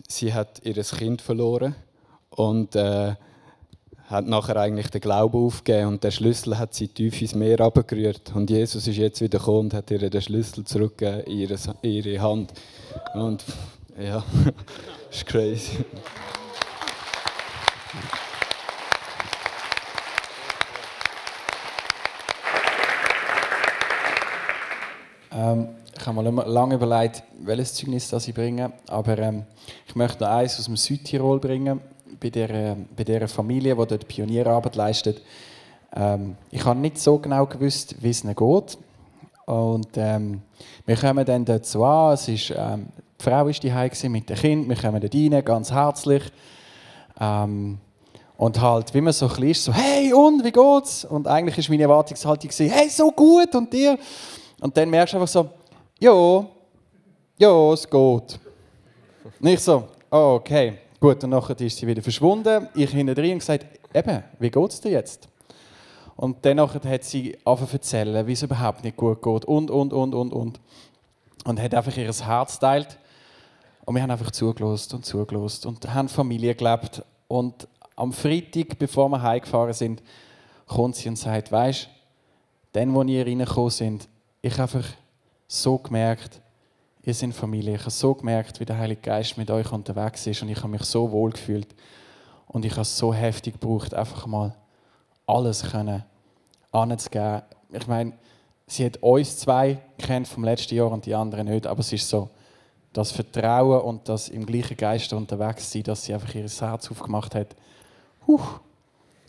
[0.08, 1.74] sie hat ihr Kind verloren
[2.30, 3.14] und äh,
[4.06, 8.32] hat nachher eigentlich den Glauben aufgegeben und der Schlüssel hat sie tief ins Meer abgerührt
[8.34, 11.90] und Jesus ist jetzt wieder gekommen und hat ihr den Schlüssel zurückgegeben in ihre, in
[11.92, 12.52] ihre Hand
[13.14, 13.44] und
[13.98, 14.24] ja,
[15.08, 15.84] das ist crazy.
[25.41, 25.68] Ähm,
[25.99, 28.72] Ich habe mal lange überlegt, welches Zeugnis das ich bringe.
[28.88, 29.45] Aber ähm,
[29.86, 31.80] ich möchte noch eins aus dem Südtirol bringen,
[32.20, 35.22] bei der, bei der Familie, die dort Pionierarbeit leistet.
[35.95, 38.78] Ähm, ich habe nicht so genau gewusst, wie es ihnen geht.
[39.47, 40.43] Und ähm,
[40.86, 42.14] wir kommen dann dort so an.
[42.14, 42.88] Es ist, ähm,
[43.18, 44.68] die Frau war die mit dem Kind.
[44.68, 46.22] Wir kommen dort rein, ganz herzlich.
[47.18, 47.78] Ähm,
[48.36, 51.05] und halt, wie man so ein bisschen ist, so, hey, und, wie geht's?
[51.05, 53.99] Und eigentlich ist meine Erwartungshaltung, hey, so gut, und dir?
[54.61, 55.50] Und dann merkst du einfach so,
[55.98, 56.46] ja,
[57.38, 58.38] ja, es geht.
[59.40, 62.68] Nicht so, oh, okay, gut, und nachher ist sie wieder verschwunden.
[62.74, 65.28] Ich hinten drin und gesagt, eben, wie geht's dir jetzt?
[66.16, 69.94] Und dann hat sie angefangen zu erzählen, wie es überhaupt nicht gut geht und, und,
[69.94, 70.61] und, und, und.
[71.46, 72.98] Und hat einfach ihr Herz teilt.
[73.86, 77.02] Und wir haben einfach zugelost und zugelost und haben Familie gelebt.
[77.28, 80.02] Und am Freitag, bevor wir heimgefahren sind,
[80.66, 81.88] kommt sie und sagt, weißt,
[82.72, 84.08] dann, wo ihr reingekommen sind,
[84.43, 84.91] ich habe einfach
[85.47, 86.41] so gemerkt,
[87.03, 87.74] ihr seid Familie.
[87.74, 90.68] Ich habe so gemerkt, wie der Heilige Geist mit euch unterwegs ist und ich habe
[90.68, 91.74] mich so wohl gefühlt
[92.47, 94.55] und ich habe es so heftig gebraucht, einfach mal
[95.26, 96.05] alles können
[96.72, 97.43] anzugeben.
[97.72, 98.12] Ich meine,
[98.66, 102.09] sie hat uns zwei kennt vom letzten Jahr und die anderen nicht, aber es ist
[102.09, 102.30] so,
[102.93, 107.34] das Vertrauen und das im gleichen Geist unterwegs sein, dass sie einfach ihr Herz aufgemacht
[107.34, 107.55] hat
[108.26, 108.61] huh,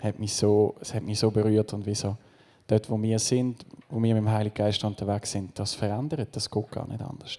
[0.01, 2.17] hat mich so, es hat mich so berührt und wie so,
[2.67, 6.49] dort, wo wir sind, wo wir mit dem Heiligen Geist unterwegs sind, das verändert, das
[6.49, 7.37] geht gar nicht anders.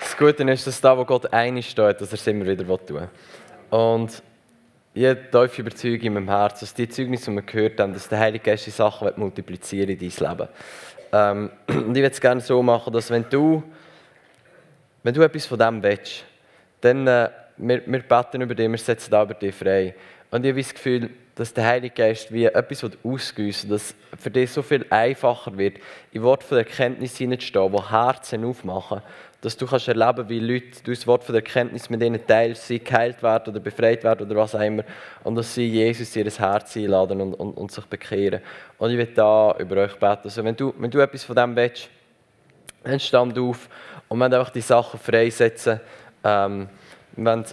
[0.00, 2.96] Das Gute ist, dass da, wo Gott einig steht, dass er es immer wieder tun
[2.96, 3.08] will.
[3.70, 4.20] Und
[4.92, 8.08] ich habe tiefe Überzeugung in meinem Herzen, dass die Zeugnisse, die wir gehört haben, dass
[8.08, 10.48] der Heilige Geist die Sachen multiplizieren in dein Leben.
[11.12, 13.62] Ähm, und ich würde es gerne so machen, dass wenn du,
[15.04, 16.24] wenn du etwas von dem willst,
[16.80, 19.94] dann äh, wir, wir beten über dich, wir setzen da dich frei.
[20.30, 24.50] Und ich habe das Gefühl, dass der Heilige Geist wie etwas ausgießen dass für dich
[24.50, 25.78] so viel einfacher wird,
[26.12, 29.02] in Wort von Erkenntnis hineinzustehen, die Herzen aufmachen,
[29.40, 32.80] dass du kannst erleben, wie Leute durch das Wort von Erkenntnis mit ihnen teilst, sie
[32.80, 34.82] geheilt werden oder befreit werden oder was auch immer,
[35.22, 38.40] und dass sie Jesus in ihr Herz einladen und, und, und sich bekehren.
[38.78, 40.22] Und ich will da über euch beten.
[40.24, 41.88] Also wenn du, wenn du etwas von dem willst,
[42.82, 43.68] dann stand auf
[44.08, 45.80] und wir einfach die Sachen freisetzen.
[46.28, 46.68] Ähm,
[47.16, 47.44] wenn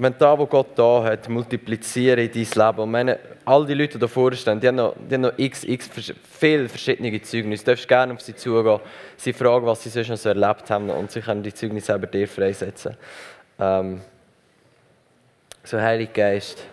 [0.00, 2.78] wenn da, wo Gott da hat, multiplizieren in dein Leben.
[2.78, 5.34] Und meine, all die Leute, die da vorne stehen, die haben noch, die haben noch
[5.36, 5.90] x, x,
[6.38, 7.64] viele verschiedene Zeugnisse.
[7.64, 8.80] Du darfst gerne auf sie zugehen,
[9.18, 12.06] sie fragen, was sie sonst noch so erlebt haben und sie können die Zeugnisse selber
[12.06, 12.96] dir freisetzen.
[13.58, 14.00] Ähm,
[15.64, 16.64] so, Heiliger Geist,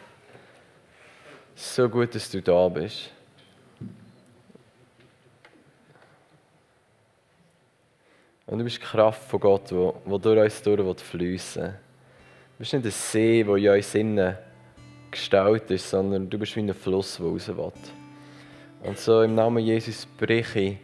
[1.54, 3.12] so gut, dass du da bist.
[8.48, 11.70] Und du bist die Kraft von Gott, die durch uns durch fließen will.
[11.70, 14.38] Du bist nicht ein See, der in uns innen
[15.12, 17.72] gestaltet ist, sondern du bist wie ein Fluss, der raus will.
[18.84, 20.78] Und so im Namen Jesus breche ich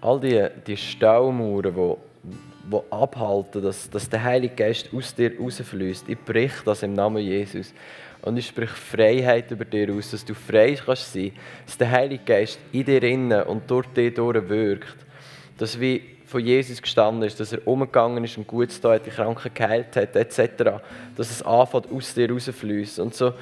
[0.00, 1.96] all die, die Staumauern, die,
[2.72, 6.08] die abhalten, dass, dass der Heilige Geist aus dir rausfließt.
[6.08, 7.72] Ich breche das im Namen Jesus.
[8.22, 11.32] Und ich spreche Freiheit über dir aus, dass du frei kannst sein,
[11.64, 14.96] dass der Heilige Geist in dir innen und durch dich wirkt.
[15.58, 19.52] Dass wie von Jesus gestanden ist, dass er umgegangen ist und Gutes da die Kranken
[19.52, 20.80] geheilt hat, etc.
[21.16, 22.98] Dass es anfängt, aus dir rausfließt.
[23.00, 23.34] Und so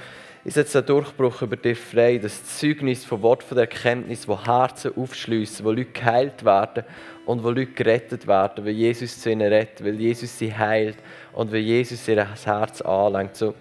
[0.45, 4.45] ist jetzt ein Durchbruch über dich frei, das Zeugnis von Wort von der Erkenntnis, wo
[4.45, 6.85] Herzen aufschließen, wo Leute geheilt werden
[7.26, 10.97] und wo Leute gerettet werden, weil Jesus zu ihnen rettet, weil Jesus sie heilt
[11.33, 13.37] und weil Jesus ihr Herz anlenkt.
[13.37, 13.55] So,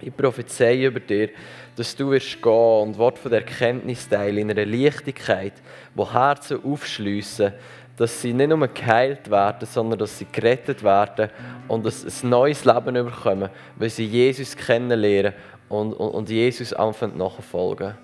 [0.00, 1.30] ich prophezeie über dir,
[1.74, 5.54] dass du wirst gehen und Wort von der Erkenntnis teilen in einer Leichtigkeit,
[5.94, 7.52] wo Herzen aufschliessen
[7.98, 11.30] dass sie nicht nur geheilt werden, sondern dass sie gerettet werden
[11.66, 15.34] und ein neues Leben bekommen, weil sie Jesus kennenlernen
[15.68, 17.94] und, und, und Jesus anfangen nachfolgen.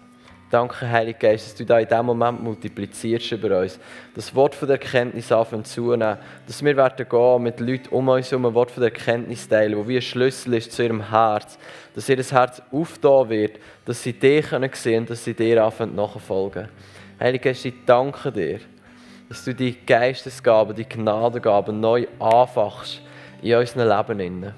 [0.51, 3.79] Danke, Heiliger Geist, dass du da in diesem Moment multiplizierst über uns.
[4.15, 6.19] Das Wort von der Erkenntnis anfangen zunehmen.
[6.47, 9.77] Dass wir werden gehen mit Leuten um uns herum ein Wort von der Erkenntnis teilen,
[9.77, 11.59] wo wie ein Schlüssel ist zu ihrem Herz.
[11.95, 15.97] Dass ihr das Herz aufgetan wird, dass sie dich sehen können, dass sie dir anfangen
[15.97, 16.69] nachfolgen.
[17.19, 18.61] Heiliger Geist, ich danke dir
[19.29, 23.01] dass du die Geistesgaben, die Gnadengaben neu anfachst
[23.43, 24.55] in unserem Leben.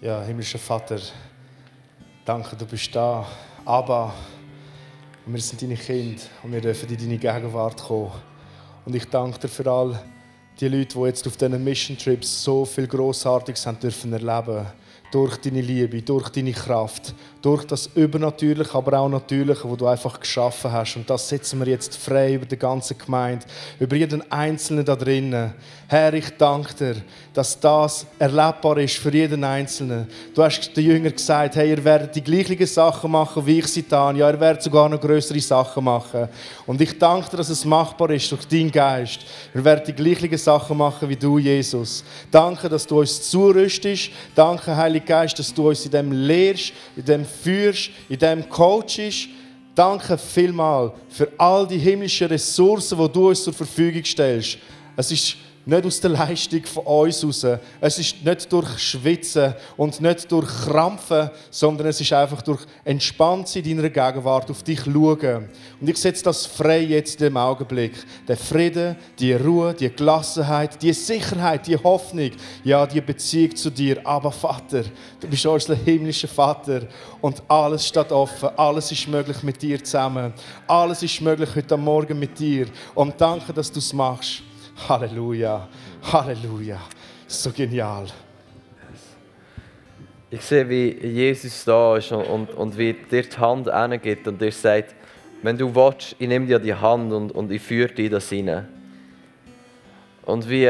[0.00, 1.00] Ja, himmlischer Vater,
[2.24, 3.26] danke, du bist da.
[3.64, 4.14] Aber
[5.24, 8.12] wir sind deine Kinder und wir dürfen in deine Gegenwart kommen.
[8.84, 10.00] Und ich danke dir für all
[10.60, 14.66] die Leute, die jetzt auf diesen Mission Trips so viel Grossartiges haben dürfen erleben
[15.10, 17.14] durch deine Liebe, durch deine Kraft,
[17.46, 20.96] durch das Übernatürliche, aber auch Natürliche, wo du einfach geschaffen hast.
[20.96, 23.46] Und das setzen wir jetzt frei über die ganze Gemeinde,
[23.78, 25.54] über jeden Einzelnen da drinnen.
[25.86, 26.96] Herr, ich danke dir,
[27.32, 30.08] dass das erlebbar ist für jeden Einzelnen.
[30.34, 33.84] Du hast den Jüngern gesagt, hey, ihr werdet die gleichen Sachen machen, wie ich sie
[33.84, 36.28] getan Ja, ihr werdet sogar noch größere Sachen machen.
[36.66, 39.20] Und ich danke dir, dass es machbar ist durch deinen Geist.
[39.52, 42.02] Wir werden die gleichen Sachen machen wie du, Jesus.
[42.32, 44.10] Danke, dass du uns zurüstest.
[44.34, 49.28] Danke, Heiliger Geist, dass du uns in dem lehrst, in dem führst, in dem coachst.
[49.74, 54.58] Danke vielmal für all die himmlischen Ressourcen, die du uns zur Verfügung stellst.
[54.96, 55.36] Es ist
[55.66, 57.60] nicht aus der Leistung von uns heraus.
[57.80, 63.54] Es ist nicht durch Schwitzen und nicht durch Krampfen, sondern es ist einfach durch entspannt
[63.56, 65.48] in deiner Gegenwart auf dich schauen.
[65.80, 67.94] Und ich setze das frei jetzt dem Augenblick.
[68.28, 72.30] Der Frieden, die Ruhe, die Gelassenheit, die Sicherheit, die Hoffnung,
[72.62, 74.06] ja, die Beziehung zu dir.
[74.06, 74.84] Aber Vater,
[75.20, 76.82] du bist unser himmlischer Vater
[77.20, 78.50] und alles steht offen.
[78.56, 80.32] Alles ist möglich mit dir zusammen.
[80.68, 82.68] Alles ist möglich heute Morgen mit dir.
[82.94, 84.42] Und danke, dass du es machst.
[84.76, 85.68] Halleluja,
[86.02, 86.80] Halleluja.
[87.26, 88.06] So genial.
[90.30, 94.40] Ich sehe, wie Jesus da ist und, und, und wie dir die Hand hingeht und
[94.40, 94.94] dir sagt,
[95.42, 98.66] wenn du willst, ich nehme dir die Hand und, und ich führe dich das hinein.
[100.24, 100.68] Und wie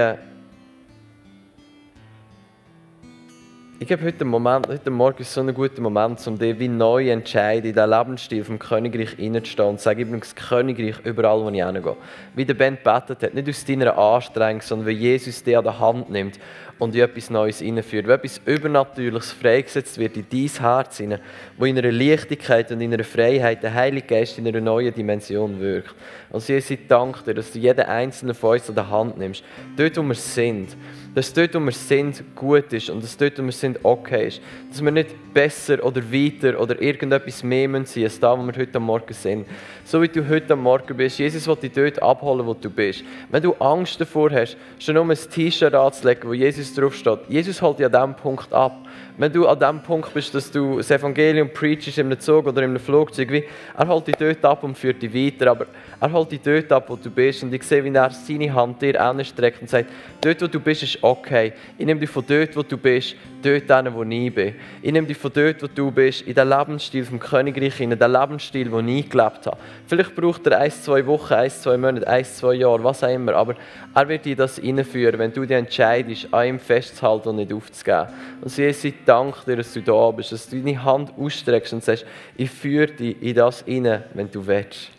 [3.79, 7.67] ich glaube, heute, Moment, heute Morgen so ein guter Moment, um dich wie neu entscheiden,
[7.67, 11.51] in diesen Lebensstil vom Königreich reinzustehen und zu sagen, ich bin das Königreich überall, wo
[11.51, 11.97] ich hingehe.
[12.35, 15.79] Wie der Ben betet hat, nicht aus deiner Anstrengung, sondern wie Jesus dich an der
[15.79, 16.39] Hand nimmt
[16.79, 18.07] und in etwas Neues hineinführt.
[18.07, 21.21] Wie etwas Übernatürliches freigesetzt wird in dein Herz hinein,
[21.57, 25.61] wo in einer Leichtigkeit und in einer Freiheit der Heilige Geist in einer neuen Dimension
[25.61, 25.95] wirkt.
[26.31, 29.43] Und Jesus, ich danke dir, dass du jeden einzelnen von uns an der Hand nimmst,
[29.77, 30.77] dort, wo wir sind
[31.17, 34.43] dass dort, wo wir sind, gut ist und dass dort, wo wir sind, okay ist.
[34.69, 38.79] Dass wir nicht besser oder weiter oder irgendetwas mehr müssen, als da, wo wir heute
[38.79, 39.47] Morgen sind.
[39.83, 41.19] So wie du heute Morgen bist.
[41.19, 43.03] Jesus will dich dort abholen, wo du bist.
[43.31, 47.79] Wenn du Angst davor hast, schon um ein T-Shirt anzulegen, wo Jesus draufsteht, Jesus holt
[47.79, 48.86] dich an diesem Punkt ab.
[49.19, 52.63] Wenn du an dem Punkt bist, dass du das Evangelium preachst in einem Zug oder
[52.63, 53.45] in einem Flugzeug, wie,
[53.77, 55.67] er holt dich dort ab und führt dich weiter, aber
[56.01, 58.83] er holt dich dort ab, wo du bist und ich sehe, wie er seine Hand
[58.83, 59.91] dir anstreckt und sagt,
[60.21, 61.53] dort, wo du bist, ist okay.
[61.79, 64.55] Ich nehme dich von dort, wo du bist, dort hin, wo ich bin.
[64.83, 68.13] Ich nehme dich von dort, wo du bist, in den Lebensstil vom Königreich, in den
[68.13, 69.57] Lebensstil, den ich gelebt habe.
[69.87, 73.35] Vielleicht braucht er ein, zwei Wochen, ein, zwei Monate, ein, zwei Jahre, was auch immer,
[73.35, 73.55] aber
[73.95, 78.09] er wird dir das hineinführen, wenn du dich entscheidest, an ihm festzuhalten und nicht aufzugeben.
[78.43, 81.83] Und sie Jesus, danke dir, dass du da bist, dass du deine Hand ausstreckst und
[81.83, 82.05] sagst,
[82.37, 84.91] ich führe dich in das hinein, wenn du willst.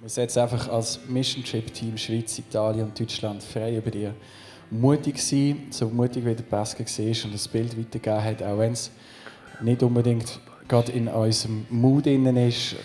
[0.00, 4.14] Wir setzen einfach als Mission Trip Team Schweiz, Italien und Deutschland frei über dir.
[4.70, 8.72] Mutig sein, so mutig wie der Pascal war und das Bild weitergeben hat, auch wenn
[8.72, 8.90] es
[9.62, 12.76] nicht unbedingt gerade in unserem Mut innen ist.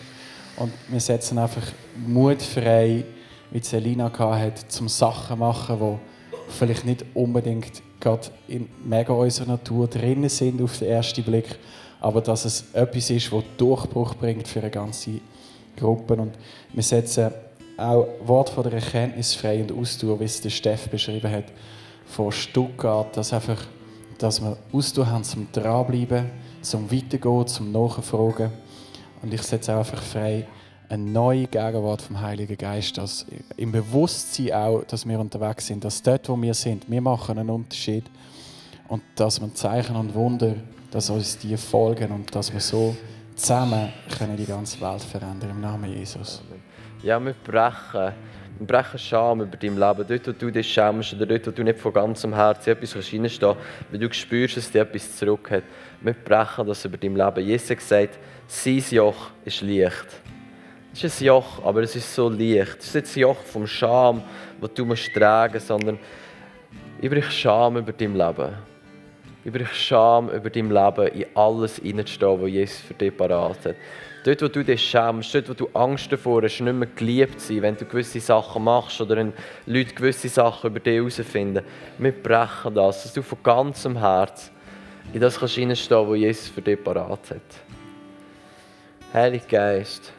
[0.56, 1.64] Und wir setzen einfach
[2.08, 3.04] Mut frei,
[3.52, 9.88] wie Selina hatte, zum Sachen machen, die vielleicht nicht unbedingt gerade in mega unserer Natur
[9.88, 11.58] drinnen sind auf den ersten Blick,
[12.00, 15.20] aber dass es etwas ist, das Durchbruch bringt für eine ganze
[15.76, 16.16] Gruppe.
[16.16, 16.34] Und
[16.74, 17.32] wir setzen
[17.78, 21.46] auch Wort von der Erkenntnis frei und Ausdauer, wie es der Steff beschrieben hat,
[22.06, 23.62] von Stuttgart, dass, einfach,
[24.18, 26.30] dass wir Ausdauer haben zum Dranbleiben,
[26.62, 28.52] zum Weitergehen, zum Nachfragen.
[29.22, 30.46] Und ich setze auch einfach frei,
[30.90, 33.26] eine neue Gegenwart vom Heiligen Geist, dass
[33.58, 37.50] im Bewusstsein auch, dass wir unterwegs sind, dass dort, wo wir sind, wir machen einen
[37.50, 38.06] Unterschied
[38.88, 40.56] und dass wir Zeichen und Wunder,
[40.90, 42.96] dass uns die folgen und dass wir so
[43.36, 46.42] zusammen können die ganze Welt verändern im Namen Jesus.
[47.04, 48.14] Ja, wir brechen,
[48.58, 50.06] wir brechen Scham über dein Leben.
[50.08, 53.56] Dort, wo du dich schämst oder dort, wo du nicht von ganzem Herzen etwas reinstehen
[53.92, 55.64] weil du spürst, dass dir etwas zurück hat.
[56.02, 57.46] Wir brechen das über dein Leben.
[57.46, 60.08] Jesus hat gesagt, sein Joch ist leicht.
[60.94, 62.80] Es ist ein Joch, aber es ist so leicht.
[62.80, 64.24] Es ist nicht das Joch vom Scham,
[64.60, 66.00] das du musst tragen sondern
[67.02, 68.56] brauche Scham über dein Leben.
[69.46, 73.76] Brauche Scham über dein Leben, in alles hineinzustehen, was Jesus für dich parat hat.
[74.26, 77.54] Dort, wo du dich schämst, dort, wo du Angst davor hast, nicht mehr geliebt zu
[77.54, 79.34] sein, wenn du gewisse Sachen machst oder wenn
[79.66, 81.64] Leute gewisse Sachen über dich herausfinden.
[81.98, 84.52] Wir brechen das, dass du von ganzem Herz
[85.14, 87.42] in das kannst was Jesus für dich parat hat.
[89.14, 90.14] Heiliger Geist,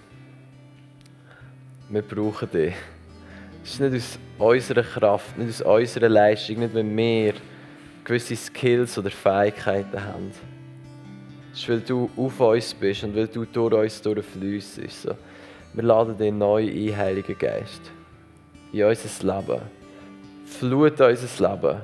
[1.90, 2.74] wir brauchen dich.
[3.64, 7.34] Es ist nicht aus unserer Kraft, nicht aus unserer Leistung, nicht wenn wir
[8.04, 10.30] gewisse Skills oder Fähigkeiten haben.
[11.52, 15.02] Es ist, weil du auf uns bist und weil du durch uns durchfließt.
[15.02, 15.16] So.
[15.74, 17.82] Wir laden dich neu ein, Heiliger Geist,
[18.72, 19.60] in unser Leben.
[20.44, 21.80] Flut unser Leben.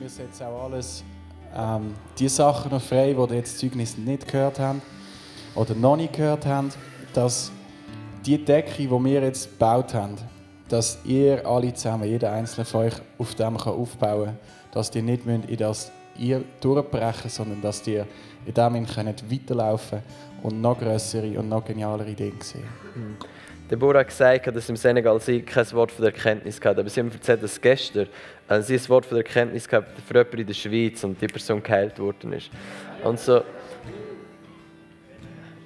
[0.00, 1.04] wir setzen auch alles,
[1.54, 4.80] ähm, die Sachen noch frei, die ihr jetzt Zeugnis nicht gehört habt
[5.54, 6.76] oder noch nicht gehört habt,
[7.14, 7.52] dass
[8.24, 10.16] die Decke, die wir jetzt gebaut haben,
[10.68, 14.38] dass ihr alle zusammen, jeder einzelne von euch, auf dem kann aufbauen kann.
[14.72, 18.06] Dass ihr nicht in das ihr durchbrechen sondern dass ihr
[18.46, 20.00] in dem könnt weiterlaufen
[20.42, 22.64] und noch größere und noch genialere Dinge sehen.
[22.94, 23.16] Mhm.
[23.70, 26.80] Deborah hat gesagt, dass im Senegal sie kein Wort von der Erkenntnis hatte.
[26.80, 28.06] Aber sie haben erzählt, dass gestern
[28.48, 31.26] äh, sie ein Wort von der Erkenntnis gehabt für jemanden in der Schweiz und die
[31.26, 32.50] Person geheilt worden ist.
[33.02, 33.42] Und so,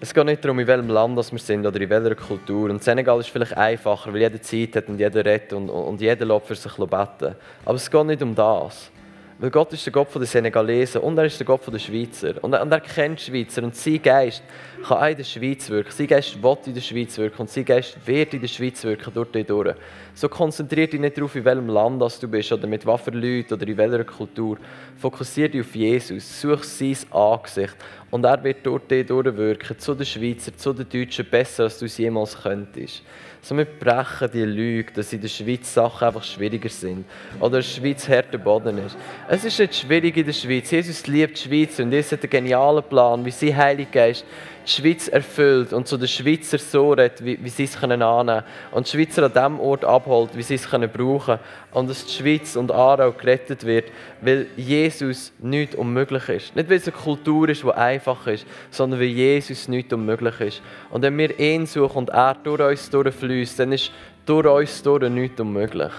[0.07, 2.70] es geht nicht darum, in welchem Land wir sind oder in welcher Kultur.
[2.70, 6.24] Und Senegal ist vielleicht einfacher, weil jeder Zeit hat und jeder redet und, und jeder
[6.24, 7.34] lässt für sich beten.
[7.64, 8.90] Aber es geht nicht um das.
[9.39, 12.43] Weil Gott ist der Gott der Senegalesen und er ist der Gott der Schweizer.
[12.43, 14.43] Und er, und er kennt Schweizer und sein Geist
[14.82, 15.91] kann auch in der Schweiz wirken.
[15.91, 19.12] Sein Geist will in der Schweiz wirken und sein Geist wird in der Schweiz wirken,
[19.12, 19.74] durch dich durch.
[20.14, 23.68] So konzentriere dich nicht darauf, in welchem Land du bist oder mit für Leuten oder
[23.68, 24.57] in welcher Kultur.
[24.97, 27.76] Fokussiere dich auf Jesus, such sein Angesicht
[28.11, 31.84] und er wird durch dich durchwirken, zu den Schweizer, zu den Deutschen, besser als du
[31.84, 33.03] es jemals könntest.
[33.47, 37.05] So, wir brechen die Lüge, dass in der Schweiz Sachen einfach schwieriger sind.
[37.38, 38.97] Oder in der Schweiz härter Boden ist.
[39.28, 40.68] Es ist nicht schwierig in der Schweiz.
[40.68, 44.24] Jesus liebt die Schweiz und Jesus hat einen genialen Plan, wie sein Heiliger Geist
[44.66, 48.42] die Schweiz erfüllt und zu den Schweizer so redet, wie, wie sie es können annehmen
[48.72, 51.38] und die Schweizer an dem Ort abholt, wie sie es können brauchen
[51.72, 56.56] und dass die Schweiz und Aarau gerettet wird, weil Jesus nicht unmöglich ist.
[56.56, 60.62] Nicht, weil es eine Kultur ist, die einfach ist, sondern weil Jesus nicht unmöglich ist.
[60.90, 63.92] Und wenn wir ihn suchen und er durch uns durchfließt, dann ist
[64.24, 65.92] durch uns durch nichts unmöglich.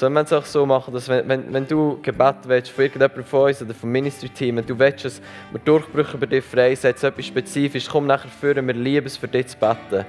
[0.00, 3.22] Sollen wir es auch so machen, dass wenn, wenn, wenn du Gebet willst von irgendjemandem
[3.22, 5.20] von uns oder vom Ministry-Team und du willst, dass
[5.50, 9.48] wir Durchbrüche bei dir freisetzen, etwas spezifisch, komm nachher führen, wir lieben es für dich
[9.48, 10.06] zu beten.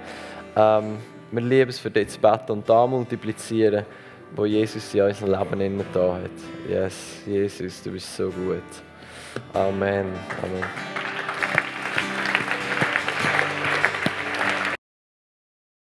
[0.56, 0.98] Ähm,
[1.32, 3.86] wir lieben es für dich zu beten und da multiplizieren,
[4.34, 6.70] wo Jesus in unserem Leben innen da hat.
[6.70, 8.64] Yes, Jesus, du bist so gut.
[9.54, 10.06] Amen.
[10.42, 10.64] Amen.